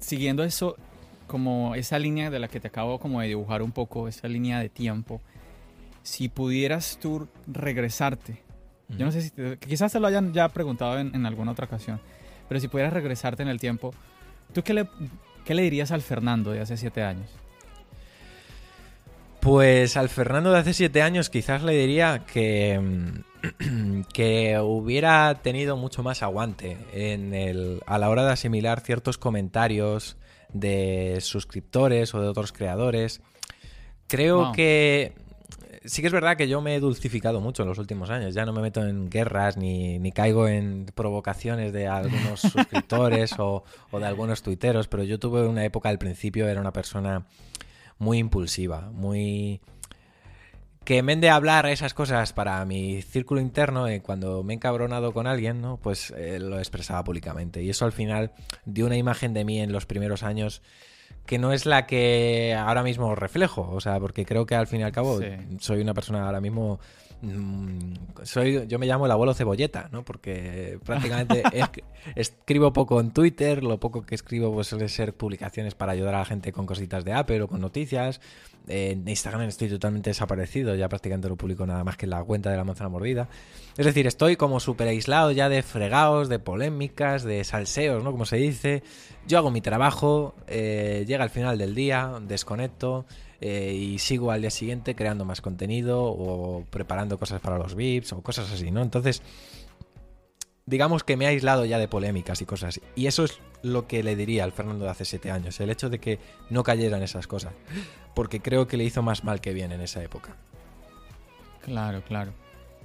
[0.00, 0.76] siguiendo eso,
[1.32, 4.58] como esa línea de la que te acabo como de dibujar un poco, esa línea
[4.60, 5.22] de tiempo,
[6.02, 8.42] si pudieras tú regresarte,
[8.90, 9.32] yo no sé si
[9.66, 12.02] quizás te lo hayan ya preguntado en, alguna otra ocasión,
[12.50, 13.94] pero si pudieras regresarte en el tiempo,
[14.52, 14.86] ¿tú qué le,
[15.46, 17.30] qué le dirías al Fernando de hace siete años?
[19.40, 22.78] Pues al Fernando de hace siete años quizás le diría que,
[24.12, 30.18] que hubiera tenido mucho más aguante en el, a la hora de asimilar ciertos comentarios
[30.52, 33.20] de suscriptores o de otros creadores.
[34.06, 35.14] Creo que
[35.84, 38.34] sí que es verdad que yo me he dulcificado mucho en los últimos años.
[38.34, 43.64] Ya no me meto en guerras ni, ni caigo en provocaciones de algunos suscriptores o,
[43.90, 47.26] o, de algunos tuiteros, pero yo tuve una época al principio, era una persona
[47.98, 49.60] muy impulsiva, muy...
[50.84, 54.56] Que en vez de hablar esas cosas para mi círculo interno, eh, cuando me he
[54.56, 55.76] encabronado con alguien, ¿no?
[55.76, 57.62] pues eh, lo expresaba públicamente.
[57.62, 58.32] Y eso al final
[58.64, 60.62] dio una imagen de mí en los primeros años
[61.26, 63.70] que no es la que ahora mismo reflejo.
[63.70, 65.20] O sea, porque creo que al fin y al cabo
[65.60, 66.80] soy una persona ahora mismo
[67.22, 67.94] Mm,
[68.24, 70.04] soy, yo me llamo el abuelo cebolleta, ¿no?
[70.04, 71.44] Porque prácticamente
[72.16, 76.18] escribo poco en Twitter, lo poco que escribo pues, suele ser publicaciones para ayudar a
[76.18, 78.20] la gente con cositas de Apple o con noticias.
[78.66, 82.56] En Instagram estoy totalmente desaparecido, ya prácticamente no publico nada más que la cuenta de
[82.56, 83.28] la manzana mordida.
[83.76, 88.10] Es decir, estoy como súper aislado ya de fregados, de polémicas, de salseos, ¿no?
[88.10, 88.82] Como se dice.
[89.28, 93.06] Yo hago mi trabajo, eh, llega al final del día, desconecto.
[93.44, 98.12] Eh, y sigo al día siguiente creando más contenido o preparando cosas para los VIPs
[98.12, 98.82] o cosas así, ¿no?
[98.82, 99.20] Entonces,
[100.64, 102.80] digamos que me he aislado ya de polémicas y cosas.
[102.94, 105.90] Y eso es lo que le diría al Fernando de hace siete años, el hecho
[105.90, 106.20] de que
[106.50, 107.52] no cayera en esas cosas,
[108.14, 110.36] porque creo que le hizo más mal que bien en esa época.
[111.62, 112.32] Claro, claro.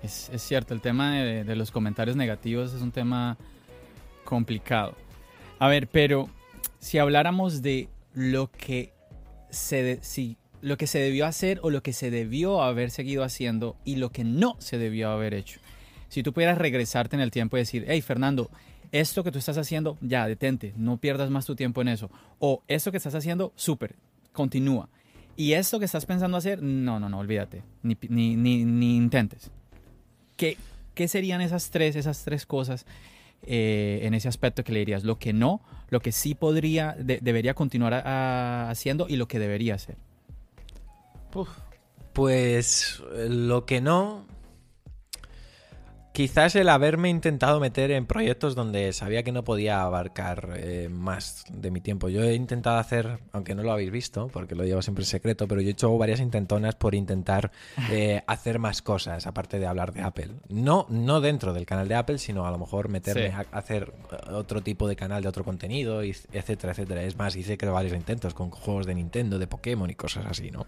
[0.01, 3.37] Es, cierto, el tema de, los comentarios negativos es un tema
[4.23, 4.95] complicado.
[5.59, 6.29] A ver, pero
[6.79, 8.91] si habláramos de lo que
[9.51, 13.75] se, si lo que se debió hacer o lo que se debió haber seguido haciendo
[13.85, 15.59] y lo que no se debió haber hecho.
[16.09, 18.49] Si tú pudieras regresarte en el tiempo y decir, hey Fernando,
[18.91, 22.09] esto que tú estás haciendo, ya, detente, no pierdas más tu tiempo en eso.
[22.39, 23.95] O esto que estás haciendo, súper,
[24.31, 24.89] continúa.
[25.35, 29.51] Y esto que estás pensando hacer, no, no, no, olvídate, ni, ni, ni, intentes.
[30.35, 30.57] ¿Qué,
[30.95, 32.85] ¿Qué, serían esas tres, esas tres cosas
[33.43, 35.03] eh, en ese aspecto que le dirías?
[35.03, 37.93] Lo que no, lo que sí podría, debería continuar
[38.69, 39.97] haciendo y lo que debería hacer.
[42.13, 44.25] Pues lo que no,
[46.17, 51.45] Quizás el haberme intentado meter en proyectos donde sabía que no podía abarcar eh, más
[51.47, 52.09] de mi tiempo.
[52.09, 55.47] Yo he intentado hacer, aunque no lo habéis visto, porque lo llevo siempre en secreto,
[55.47, 57.51] pero yo he hecho varias intentonas por intentar
[57.91, 60.29] eh, hacer más cosas, aparte de hablar de Apple.
[60.49, 63.93] No, no dentro del canal de Apple, sino a lo mejor meterme a hacer
[64.31, 67.03] otro tipo de canal de otro contenido, etcétera, etcétera.
[67.03, 70.49] Es más, hice creo varios intentos con juegos de Nintendo, de Pokémon y cosas así,
[70.49, 70.65] ¿no?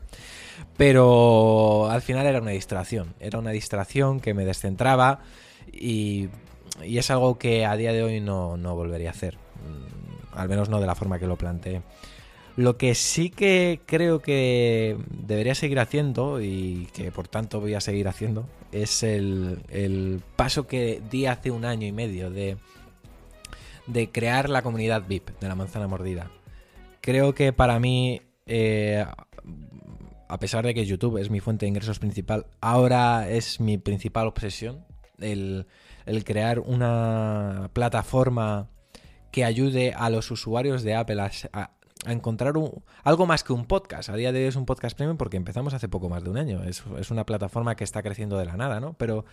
[0.77, 3.15] Pero al final era una distracción.
[3.19, 5.21] Era una distracción que me descentraba
[5.73, 6.29] y,
[6.81, 9.35] es algo que a día de hoy no, volvería a hacer.
[9.35, 11.81] Mm, al menos no de la forma que lo planteé.
[12.55, 17.81] Lo que sí que creo que debería seguir haciendo y que por tanto voy a
[17.81, 22.57] seguir haciendo es el, paso que di hace un año y medio de,
[23.87, 26.31] de crear la comunidad VIP de la manzana mordida.
[27.01, 29.05] Creo que para mí, eh,
[30.27, 34.27] a pesar de que YouTube es mi fuente de ingresos principal, ahora es mi principal
[34.27, 34.88] obsesión
[35.21, 35.65] el,
[36.23, 38.69] crear una plataforma
[39.31, 41.71] que ayude a los usuarios de Apple a,
[42.05, 42.53] encontrar
[43.03, 44.09] algo más que un podcast.
[44.09, 46.37] A día de hoy es un podcast premium porque empezamos hace poco más de un
[46.37, 46.63] año.
[46.63, 48.93] Es, una plataforma que está creciendo de la nada, ¿no?
[48.93, 49.25] Pero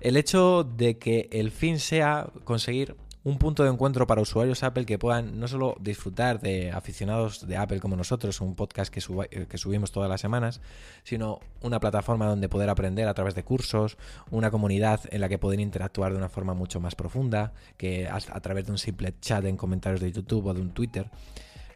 [0.00, 4.84] el hecho de que el fin sea conseguir un punto de encuentro para usuarios Apple
[4.84, 9.00] que puedan no solo disfrutar de aficionados de Apple como nosotros, un podcast que,
[9.30, 10.60] eh, que subimos todas las semanas,
[11.04, 13.96] sino una plataforma donde poder aprender a través de cursos,
[14.30, 18.16] una comunidad en la que poder interactuar de una forma mucho más profunda que a,
[18.16, 21.10] a través de un simple chat en comentarios de YouTube o de un Twitter.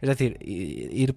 [0.01, 1.15] Es decir, ir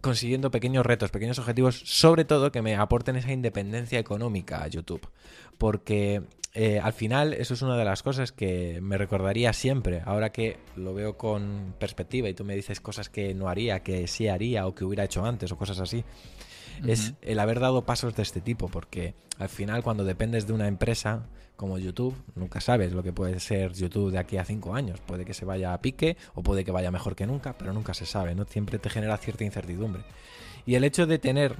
[0.00, 5.08] consiguiendo pequeños retos, pequeños objetivos, sobre todo que me aporten esa independencia económica a YouTube.
[5.56, 6.22] Porque
[6.56, 10.58] eh, al final eso es una de las cosas que me recordaría siempre, ahora que
[10.76, 14.66] lo veo con perspectiva y tú me dices cosas que no haría, que sí haría
[14.68, 16.04] o que hubiera hecho antes o cosas así.
[16.86, 20.68] Es el haber dado pasos de este tipo, porque al final cuando dependes de una
[20.68, 21.26] empresa
[21.56, 25.00] como YouTube, nunca sabes lo que puede ser YouTube de aquí a cinco años.
[25.00, 27.94] Puede que se vaya a pique o puede que vaya mejor que nunca, pero nunca
[27.94, 28.44] se sabe, ¿no?
[28.44, 30.02] Siempre te genera cierta incertidumbre.
[30.66, 31.56] Y el hecho de tener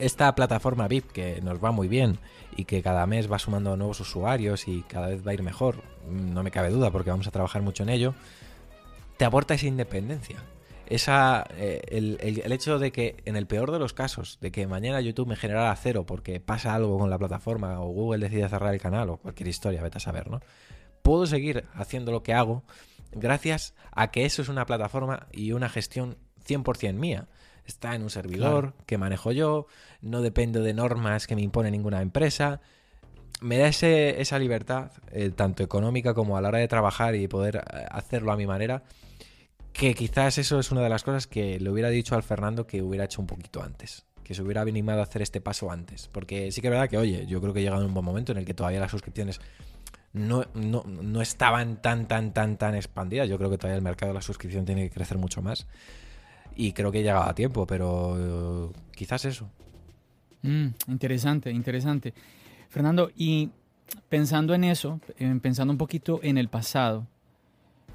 [0.00, 2.18] esta plataforma VIP que nos va muy bien
[2.56, 5.82] y que cada mes va sumando nuevos usuarios y cada vez va a ir mejor,
[6.08, 8.14] no me cabe duda porque vamos a trabajar mucho en ello,
[9.16, 10.42] te aporta esa independencia.
[10.86, 15.00] Esa, eh, el, hecho de que en el peor de los casos, de que mañana
[15.00, 18.80] YouTube me generara cero porque pasa algo con la plataforma o Google decide cerrar el
[18.80, 20.40] canal o cualquier historia, vete a saber, ¿no?
[21.02, 22.62] puedo seguir haciendo lo que hago
[23.12, 27.28] gracias a que eso es una plataforma y una gestión 100% mía.
[27.70, 29.66] Está en un servidor que manejo yo,
[30.02, 32.60] no dependo de normas que me impone ninguna empresa.
[33.40, 37.28] Me da ese, esa libertad, eh, tanto económica como a la hora de trabajar y
[37.28, 38.82] poder eh, hacerlo a mi manera,
[39.72, 42.82] que quizás eso es una de las cosas que le hubiera dicho al Fernando que
[42.82, 46.08] hubiera hecho un poquito antes que se hubiera animado a hacer este paso antes.
[46.12, 48.04] Porque sí que es verdad que, oye, yo creo que he llegado en un buen
[48.04, 49.40] momento en el que todavía las suscripciones
[50.12, 53.28] no, no, estaban tan, tan, tan, tan expandidas.
[53.28, 55.66] Yo creo que todavía el mercado de la suscripción tiene que crecer mucho más.
[56.56, 59.48] Y creo que he llegado a tiempo, pero eh, quizás eso.
[60.42, 62.14] Mm, interesante, interesante.
[62.68, 63.50] Fernando, y
[64.08, 65.00] pensando en eso,
[65.42, 67.06] pensando un poquito en el pasado,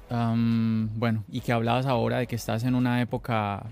[0.08, 3.66] bueno, y que hablabas ahora de que estás en una época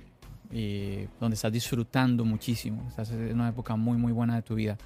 [0.53, 4.77] eh, donde estás disfrutando muchísimo, estás en una época muy, muy buena de tu vida.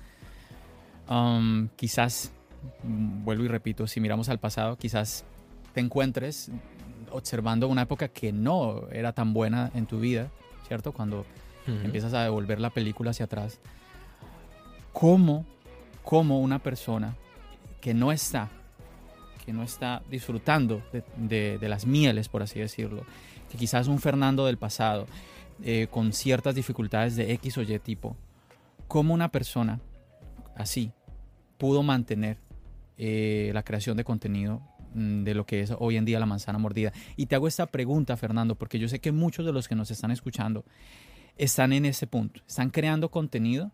[1.76, 2.32] quizás,
[2.82, 5.24] mm, vuelvo y repito, si miramos al pasado, quizás
[5.72, 6.50] te encuentres
[7.12, 10.30] observando una época que no era tan buena en tu vida,
[10.66, 10.92] ¿cierto?
[10.92, 11.24] Cuando
[11.66, 13.60] empiezas a devolver la película hacia atrás.
[14.92, 15.44] ¿Cómo,
[16.02, 17.14] cómo una persona
[17.80, 18.48] que no está,
[19.44, 20.82] que no está disfrutando
[21.16, 23.04] de, de las mieles, por así decirlo,
[23.50, 25.06] que quizás un Fernando del pasado,
[25.62, 28.16] eh, con ciertas dificultades de X o Y tipo,
[28.86, 29.80] ¿cómo una persona
[30.56, 30.92] así
[31.56, 32.38] pudo mantener
[32.96, 34.62] eh, la creación de contenido
[34.94, 36.92] de lo que es hoy en día la manzana mordida?
[37.16, 39.90] Y te hago esta pregunta, Fernando, porque yo sé que muchos de los que nos
[39.90, 40.64] están escuchando
[41.36, 43.70] están en ese punto, están creando contenido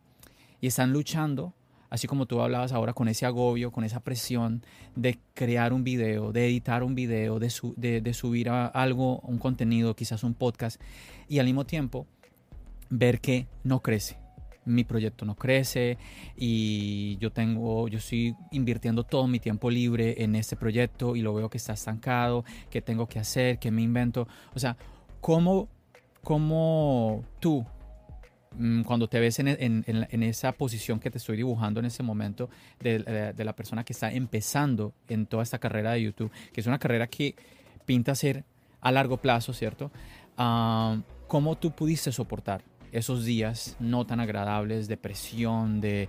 [0.61, 1.55] y están luchando
[1.95, 4.65] así como tú hablabas ahora, con ese agobio, con esa presión
[4.97, 10.25] de crear un video, de editar un video, de, de, subir algo, un contenido, quizás
[10.25, 10.81] un podcast,
[11.29, 12.09] y al mismo tiempo
[12.91, 14.24] ver que no crece.
[14.67, 15.99] Mi proyecto no crece
[16.37, 21.35] y yo tengo, yo estoy invirtiendo todo mi tiempo libre en este proyecto y lo
[21.35, 24.27] veo que está estancado, que tengo que hacer, que me invento.
[24.55, 24.77] O sea,
[25.21, 25.69] ¿cómo,
[26.23, 27.65] cómo tú
[28.57, 32.49] Mm, cuando te ves en, esa posición que te estoy dibujando en ese momento
[32.81, 36.67] eh, de, la persona que está empezando en toda esta carrera de YouTube, que es
[36.67, 37.35] una carrera que
[37.85, 38.45] pinta ser
[38.81, 39.91] a largo plazo, ¿cierto?
[40.37, 42.63] Ah, ¿Cómo tú pudiste soportar
[42.95, 46.09] esos días no tan agradables de presión, de,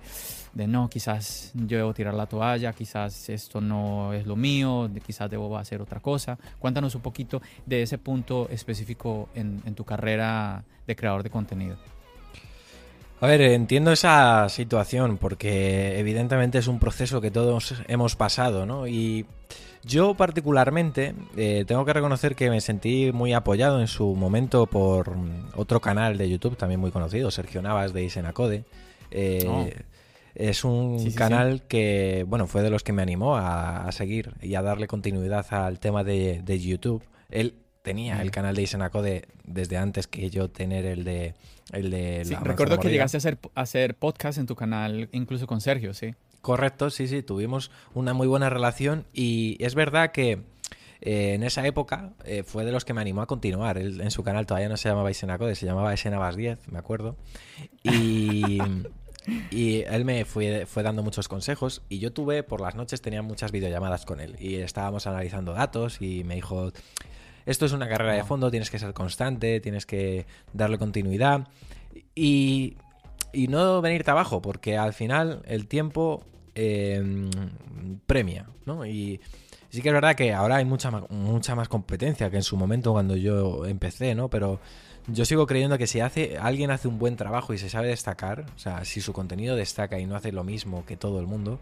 [0.54, 5.30] de, no, quizás yo debo tirar la toalla, quizás esto no es lo mío, quizás
[5.30, 6.38] debo hacer otra cosa.
[6.58, 11.76] Cuéntanos un poquito de ese punto específico en tu carrera de creador de contenido.
[13.18, 18.86] A ver, entiendo esa situación porque evidentemente es un proceso que todos hemos pasado, ¿no?
[18.86, 19.24] Y
[19.86, 25.16] yo particularmente eh, tengo que reconocer que me sentí muy apoyado en su momento por
[25.54, 28.64] otro canal de YouTube también muy conocido, Sergio Navas de Isenacode.
[29.10, 29.66] Eh, oh.
[30.34, 34.60] Es un canal que, bueno, fue de los que me animó a, seguir y a
[34.60, 37.02] darle continuidad al tema de, de YouTube.
[37.30, 41.34] Él tenía el canal de Isenacode desde antes que yo tener el de
[41.72, 45.94] el de recuerdo que llegaste a hacer, hacer podcast en tu canal, incluso con Sergio,
[45.94, 46.14] sí.
[46.46, 50.42] Correcto, sí, sí, tuvimos una muy buena relación y es verdad que
[51.00, 53.78] eh, en esa época eh, fue de los que me animó a continuar.
[53.78, 57.16] en su canal todavía no se llamaba Isenacode, se llamaba Esenabas 10, me acuerdo.
[57.82, 58.60] Y,
[59.50, 63.22] y él me fue, fue dando muchos consejos y yo tuve, por las noches tenía
[63.22, 66.70] muchas videollamadas con él y estábamos analizando datos y me dijo,
[67.44, 71.48] esto es una carrera de fondo, tienes que ser constante, tienes que darle continuidad
[72.14, 72.76] y,
[73.32, 76.24] y no venirte abajo, porque al final el tiempo
[76.56, 77.30] em,
[78.06, 78.84] premia, ¿no?
[78.84, 79.20] Y
[79.68, 83.14] sí que es verdad que ahora hay mucha, más competencia que en su momento cuando
[83.16, 84.28] yo empecé, ¿no?
[84.28, 84.58] Pero
[85.06, 88.46] yo sigo creyendo que si hace, alguien hace un buen trabajo y se sabe destacar,
[88.56, 91.60] o sea, si su contenido destaca y no hace lo mismo que todo el mundo,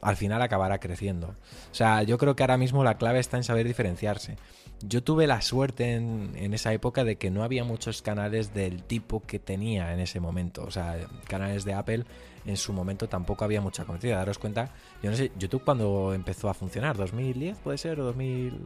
[0.00, 1.28] al final acabará creciendo.
[1.28, 4.36] O sea, yo creo que ahora mismo la clave está en saber diferenciarse.
[4.82, 9.22] Yo tuve la suerte en, esa época de que no había muchos canales del tipo
[9.26, 10.64] que tenía en ese momento.
[10.64, 10.96] O sea,
[11.28, 12.04] canales de Apple
[12.46, 14.16] en su momento tampoco había mucha conocida.
[14.16, 14.70] Daros cuenta,
[15.02, 18.60] yo no sé, YouTube cuando empezó a funcionar, 2010 puede ser o 2000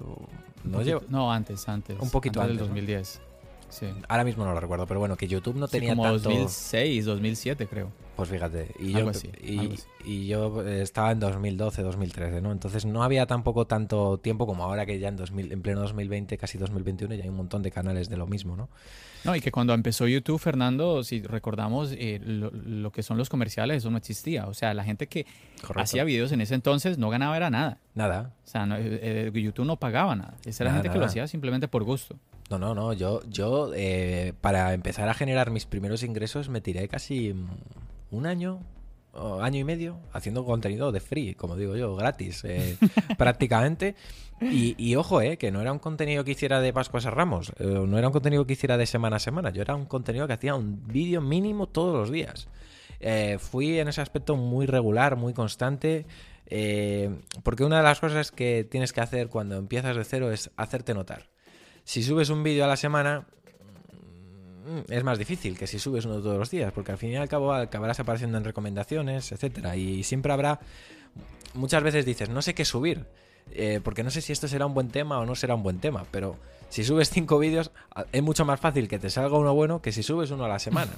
[0.65, 1.99] no, no antes, antes.
[1.99, 3.21] Un poquito antes, del 2010.
[4.09, 6.29] Ahora mismo no lo recuerdo, pero bueno, que YouTube no tenía como tanto...
[6.29, 7.93] 2006, 2007 creo.
[8.17, 9.11] Pues fíjate, y yo,
[10.05, 12.53] y, yo estaba en 2012, 2013, ¿no?
[12.53, 16.37] Entonces no había tampoco tanto tiempo como ahora que ya en, 2000, en pleno 2020,
[16.37, 18.69] casi 2021, ya hay un montón de canales de lo mismo, ¿no?
[19.25, 23.79] No, y que cuando empezó YouTube, Fernando, si recordamos, eh, lo, que son los comerciales,
[23.79, 24.47] eso no existía.
[24.47, 25.27] O sea, la gente que
[25.77, 27.79] hacía videos en ese entonces no ganaba era nada.
[27.95, 28.33] Nada.
[28.45, 30.35] O sea, eh, eh, YouTube no pagaba nada.
[30.45, 32.17] Esa era la gente que lo hacía simplemente por gusto.
[32.49, 32.93] No, no, no.
[32.93, 33.71] Yo, yo
[34.41, 37.35] para empezar a generar mis primeros ingresos me tiré casi
[38.11, 38.61] un año,
[39.41, 42.77] año y medio haciendo contenido de free, como digo yo, gratis, eh,
[43.19, 43.95] prácticamente.
[44.43, 47.65] Y, ojo, eh, que no era un contenido que hiciera de Pascuas a Ramos, eh,
[47.65, 50.33] no era un contenido que hiciera de semana a semana, yo era un contenido que
[50.33, 52.49] hacía un vídeo mínimo todos los días.
[53.01, 56.07] Eh, fui en ese aspecto muy regular, muy constante,
[56.47, 57.11] eh,
[57.43, 60.93] porque una de las cosas que tienes que hacer cuando empiezas de cero es hacerte
[60.93, 61.31] notar.
[61.85, 63.27] Si subes un vídeo a la semana,
[64.89, 67.29] es más difícil que si subes uno todos los días, porque al fin y al
[67.29, 70.61] cabo acabarás apareciendo en recomendaciones, etcétera, y siempre habrá.
[71.55, 73.07] Muchas veces dices, no sé qué subir,
[73.53, 75.79] eh, porque no sé si esto será un buen tema o no será un buen
[75.81, 76.37] tema, pero
[76.69, 77.73] si subes cinco vídeos,
[78.13, 80.59] es mucho más fácil que te salga uno bueno que si subes uno a la
[80.61, 80.93] semana.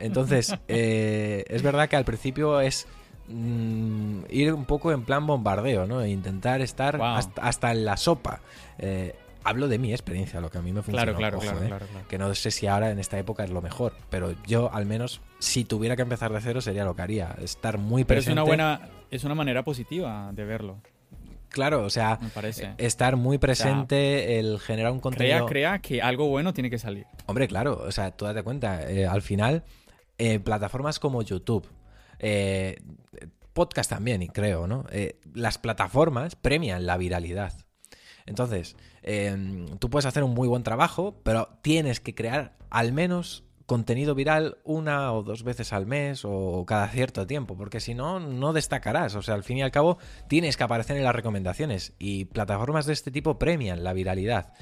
[0.00, 2.88] Entonces, eh, es verdad que al principio es
[3.28, 6.02] mm, ir un poco en plan bombardeo, ¿no?
[6.02, 7.06] E intentar estar Wow.
[7.06, 8.40] hasta, hasta en la sopa.
[8.78, 9.14] Eh,
[9.44, 11.04] hablo de mi experiencia, lo que a mí me funciona.
[11.14, 12.08] Claro, claro, claro, claro, claro.
[12.08, 15.20] Que no sé si ahora en esta época es lo mejor, pero yo al menos
[15.38, 18.40] si tuviera que empezar de cero sería lo que haría, estar muy Pero es presente.
[18.40, 20.78] una buena, es una manera positiva de verlo,
[21.48, 22.72] Claro, o sea, me parece.
[22.78, 25.44] estar muy presente, el generar un contenido.
[25.44, 27.04] Crea, crea que algo bueno tiene que salir.
[27.26, 29.62] Hombre, claro, o sea, tú date cuenta, eh, al final,
[30.16, 31.68] eh, plataformas como YouTube,
[32.20, 32.76] eh,
[33.52, 34.86] podcast también, y creo, ¿no?
[34.92, 37.52] Eh, las plataformas premian la viralidad.
[38.26, 43.44] Entonces, eh, tú puedes hacer un muy buen trabajo, pero tienes que crear al menos
[43.66, 48.20] contenido viral una o dos veces al mes o cada cierto tiempo, porque si no,
[48.20, 49.14] no destacarás.
[49.14, 49.98] O sea, al fin y al cabo,
[50.28, 54.52] tienes que aparecer en las recomendaciones y plataformas de este tipo premian la viralidad.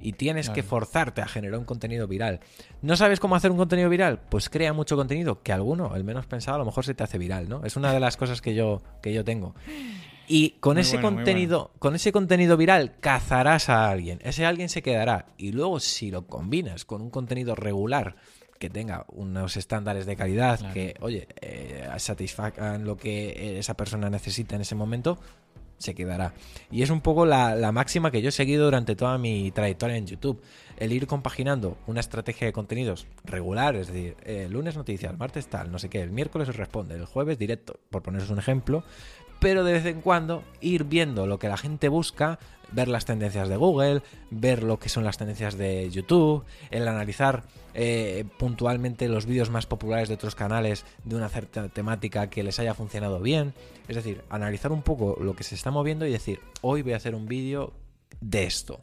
[0.00, 2.38] Y tienes que forzarte a generar un contenido viral.
[2.82, 4.20] ¿No sabes cómo hacer un contenido viral?
[4.28, 7.18] Pues crea mucho contenido, que alguno, el menos pensado, a lo mejor se te hace
[7.18, 7.64] viral, ¿no?
[7.64, 9.54] Es una de las cosas que yo, que yo tengo.
[10.28, 14.20] Y con Muy ese bueno, contenido, con ese contenido viral, cazarás a alguien.
[14.22, 15.26] Ese alguien se quedará.
[15.38, 18.16] Y luego, si lo combinas con un contenido regular
[18.58, 20.74] que tenga unos estándares de calidad Claro.
[20.74, 25.18] que, oye, eh, satisfagan lo que esa persona necesita en ese momento,
[25.78, 26.34] se quedará.
[26.70, 29.96] Y es un poco la, la máxima que yo he seguido durante toda mi trayectoria
[29.96, 30.42] en YouTube.
[30.76, 35.70] El ir compaginando una estrategia de contenidos regular, es decir, eh, lunes noticias, martes tal,
[35.70, 38.82] no sé qué, el miércoles responde, el jueves directo, por poneros un ejemplo,
[39.40, 42.38] pero de vez en cuando ir viendo lo que la gente busca,
[42.72, 47.44] ver las tendencias de Google, ver lo que son las tendencias de YouTube, el analizar
[47.74, 52.58] eh, puntualmente los vídeos más populares de otros canales de una cierta temática que les
[52.58, 53.54] haya funcionado bien.
[53.86, 56.96] Es decir, analizar un poco lo que se está moviendo y decir, hoy voy a
[56.96, 57.72] hacer un vídeo
[58.20, 58.80] de esto.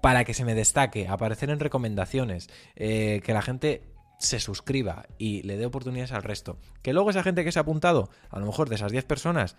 [0.00, 3.82] Para que se me destaque, aparecer en recomendaciones, eh, que la gente
[4.18, 6.58] se suscriba y le dé oportunidades al resto.
[6.82, 9.56] Que luego esa gente que se ha apuntado, a lo mejor de esas 10 personas,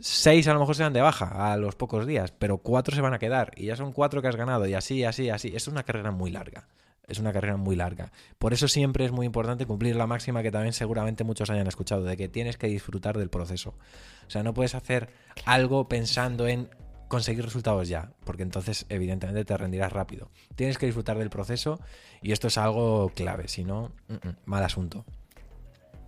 [0.00, 3.00] 6 a lo mejor se dan de baja a los pocos días, pero 4 se
[3.00, 5.52] van a quedar y ya son 4 que has ganado y así, así, así.
[5.54, 6.68] Es una carrera muy larga.
[7.08, 8.12] Es una carrera muy larga.
[8.38, 12.04] Por eso siempre es muy importante cumplir la máxima que también seguramente muchos hayan escuchado,
[12.04, 13.74] de que tienes que disfrutar del proceso.
[14.26, 15.10] O sea, no puedes hacer
[15.44, 16.70] algo pensando en
[17.08, 20.30] conseguir resultados ya, porque entonces evidentemente te rendirás rápido.
[20.54, 21.78] Tienes que disfrutar del proceso
[22.22, 25.04] y esto es algo clave, si no, mm, mm, mal asunto.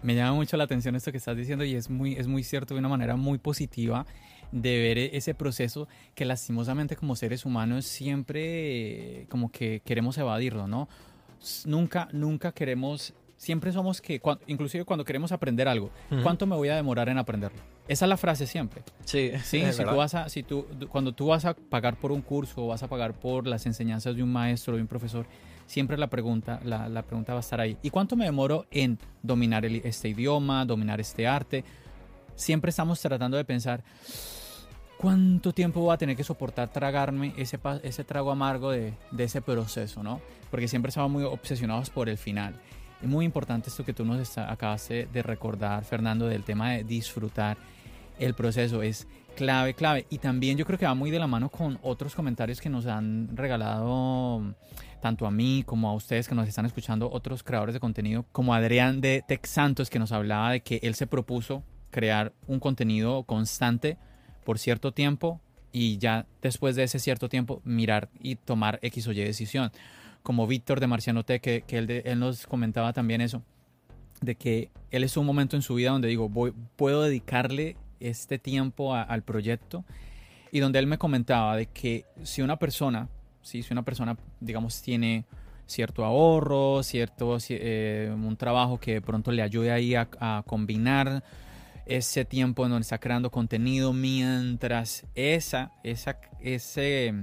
[0.04, 2.74] Me llama mucho la atención esto que estás diciendo y es muy, es muy cierto
[2.74, 4.04] de una manera muy positiva
[4.52, 10.18] de ver e- ese proceso que lastimosamente como seres humanos siempre eh, como que queremos
[10.18, 10.88] evadirlo, ¿no?
[11.64, 15.90] Nunca, nunca queremos, siempre somos que, cuan- inclusive cuando queremos aprender algo.
[16.22, 17.60] ¿cuánto me voy a demorar en aprenderlo?
[17.88, 18.82] Esa es la frase siempre.
[19.06, 22.20] Sí, Sí, si tú vas a, si tú, cuando tú vas a pagar por un
[22.20, 25.26] curso o vas a pagar por las enseñanzas de un maestro o de un profesor,
[25.66, 27.76] siempre la pregunta, la, pregunta va a estar ahí.
[27.82, 31.64] ¿Y cuánto me demoro en dominar el- este idioma, dominar este arte?
[32.34, 33.82] Siempre estamos tratando de pensar,
[34.98, 39.40] ¿cuánto tiempo voy a tener que soportar tragarme ese, ese trago amargo de, de ese
[39.42, 40.20] proceso, no?
[40.50, 42.54] Porque siempre estamos muy obsesionados por el final.
[43.02, 47.56] Es muy importante esto que tú nos acabaste de recordar, Fernando, del tema de disfrutar
[48.18, 48.82] el proceso.
[48.82, 50.06] Es clave, clave.
[50.10, 52.86] Y también yo creo que va muy de la mano con otros comentarios que nos
[52.86, 54.54] han regalado
[55.00, 58.54] tanto a mí como a ustedes que nos están escuchando, otros creadores de contenido, como
[58.54, 63.22] Adrián de Tex Santos, que nos hablaba de que él se propuso crear un contenido
[63.24, 63.98] constante
[64.44, 65.40] por cierto tiempo
[65.72, 69.70] y ya después de ese cierto tiempo mirar y tomar X o Y decisión.
[70.22, 73.42] Como Víctor de Marciano T, que, que él, de- él nos comentaba también eso,
[74.22, 77.76] de que él es un momento en su vida donde digo, voy, puedo dedicarle
[78.08, 79.84] este tiempo al proyecto
[80.52, 83.08] y donde él me comentaba de que si una persona,
[83.42, 83.62] ¿sí?
[83.62, 85.24] si una persona, digamos, tiene
[85.66, 90.42] cierto ahorro, cierto, ci- eh, un trabajo que de pronto le ayude ahí a, a
[90.46, 91.24] combinar
[91.86, 97.14] ese tiempo en donde está creando contenido mientras esa, esa, ese,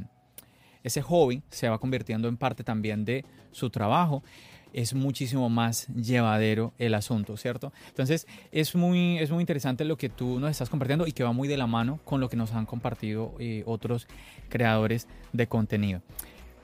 [0.83, 4.23] ese hobby se va convirtiendo en parte también de su trabajo.
[4.73, 7.71] Es muchísimo más llevadero el asunto, ¿cierto?
[7.89, 11.31] Entonces es muy, es muy interesante lo que tú nos estás compartiendo y que va
[11.31, 14.07] muy de la mano con lo que nos han compartido eh, otros
[14.49, 16.01] creadores de contenido.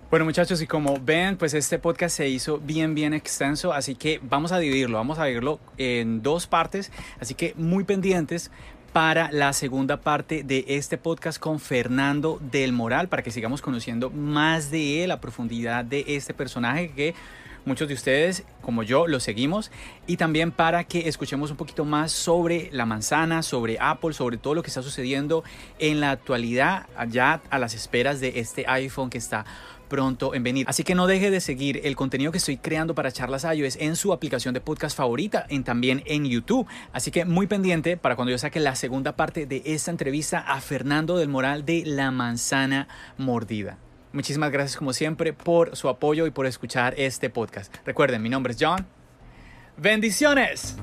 [0.09, 4.21] Bueno muchachos, y como ven, pues este podcast se hizo bien, bien extenso, así que
[4.23, 8.49] vamos a dividirlo, vamos a dividirlo en dos partes, así que muy pendientes
[8.93, 14.09] para la segunda parte de este podcast con Fernando del Moral, para que sigamos conociendo
[14.09, 17.13] más de él, a profundidad de este personaje que
[17.67, 19.71] muchos de ustedes, como yo, lo seguimos.
[20.07, 24.55] Y también para que escuchemos un poquito más sobre la manzana, sobre Apple, sobre todo
[24.55, 25.43] lo que está sucediendo
[25.77, 29.45] en la actualidad, allá a las esperas de este iPhone que está
[29.87, 30.65] pronto en venir.
[30.67, 33.95] Así que no deje de seguir el contenido que estoy creando para charlas iOS en
[33.95, 36.67] su aplicación de podcast favorita, en también en YouTube.
[36.93, 40.59] Así que muy pendiente para cuando yo saque la segunda parte de esta entrevista a
[40.61, 42.87] Fernando del Moral de La Manzana
[43.17, 43.77] Mordida.
[44.17, 47.71] Muchísimas gracias como siempre por su apoyo y por escuchar este podcast.
[47.85, 48.83] Recuerden, mi nombre es John.
[49.77, 50.75] Bendiciones.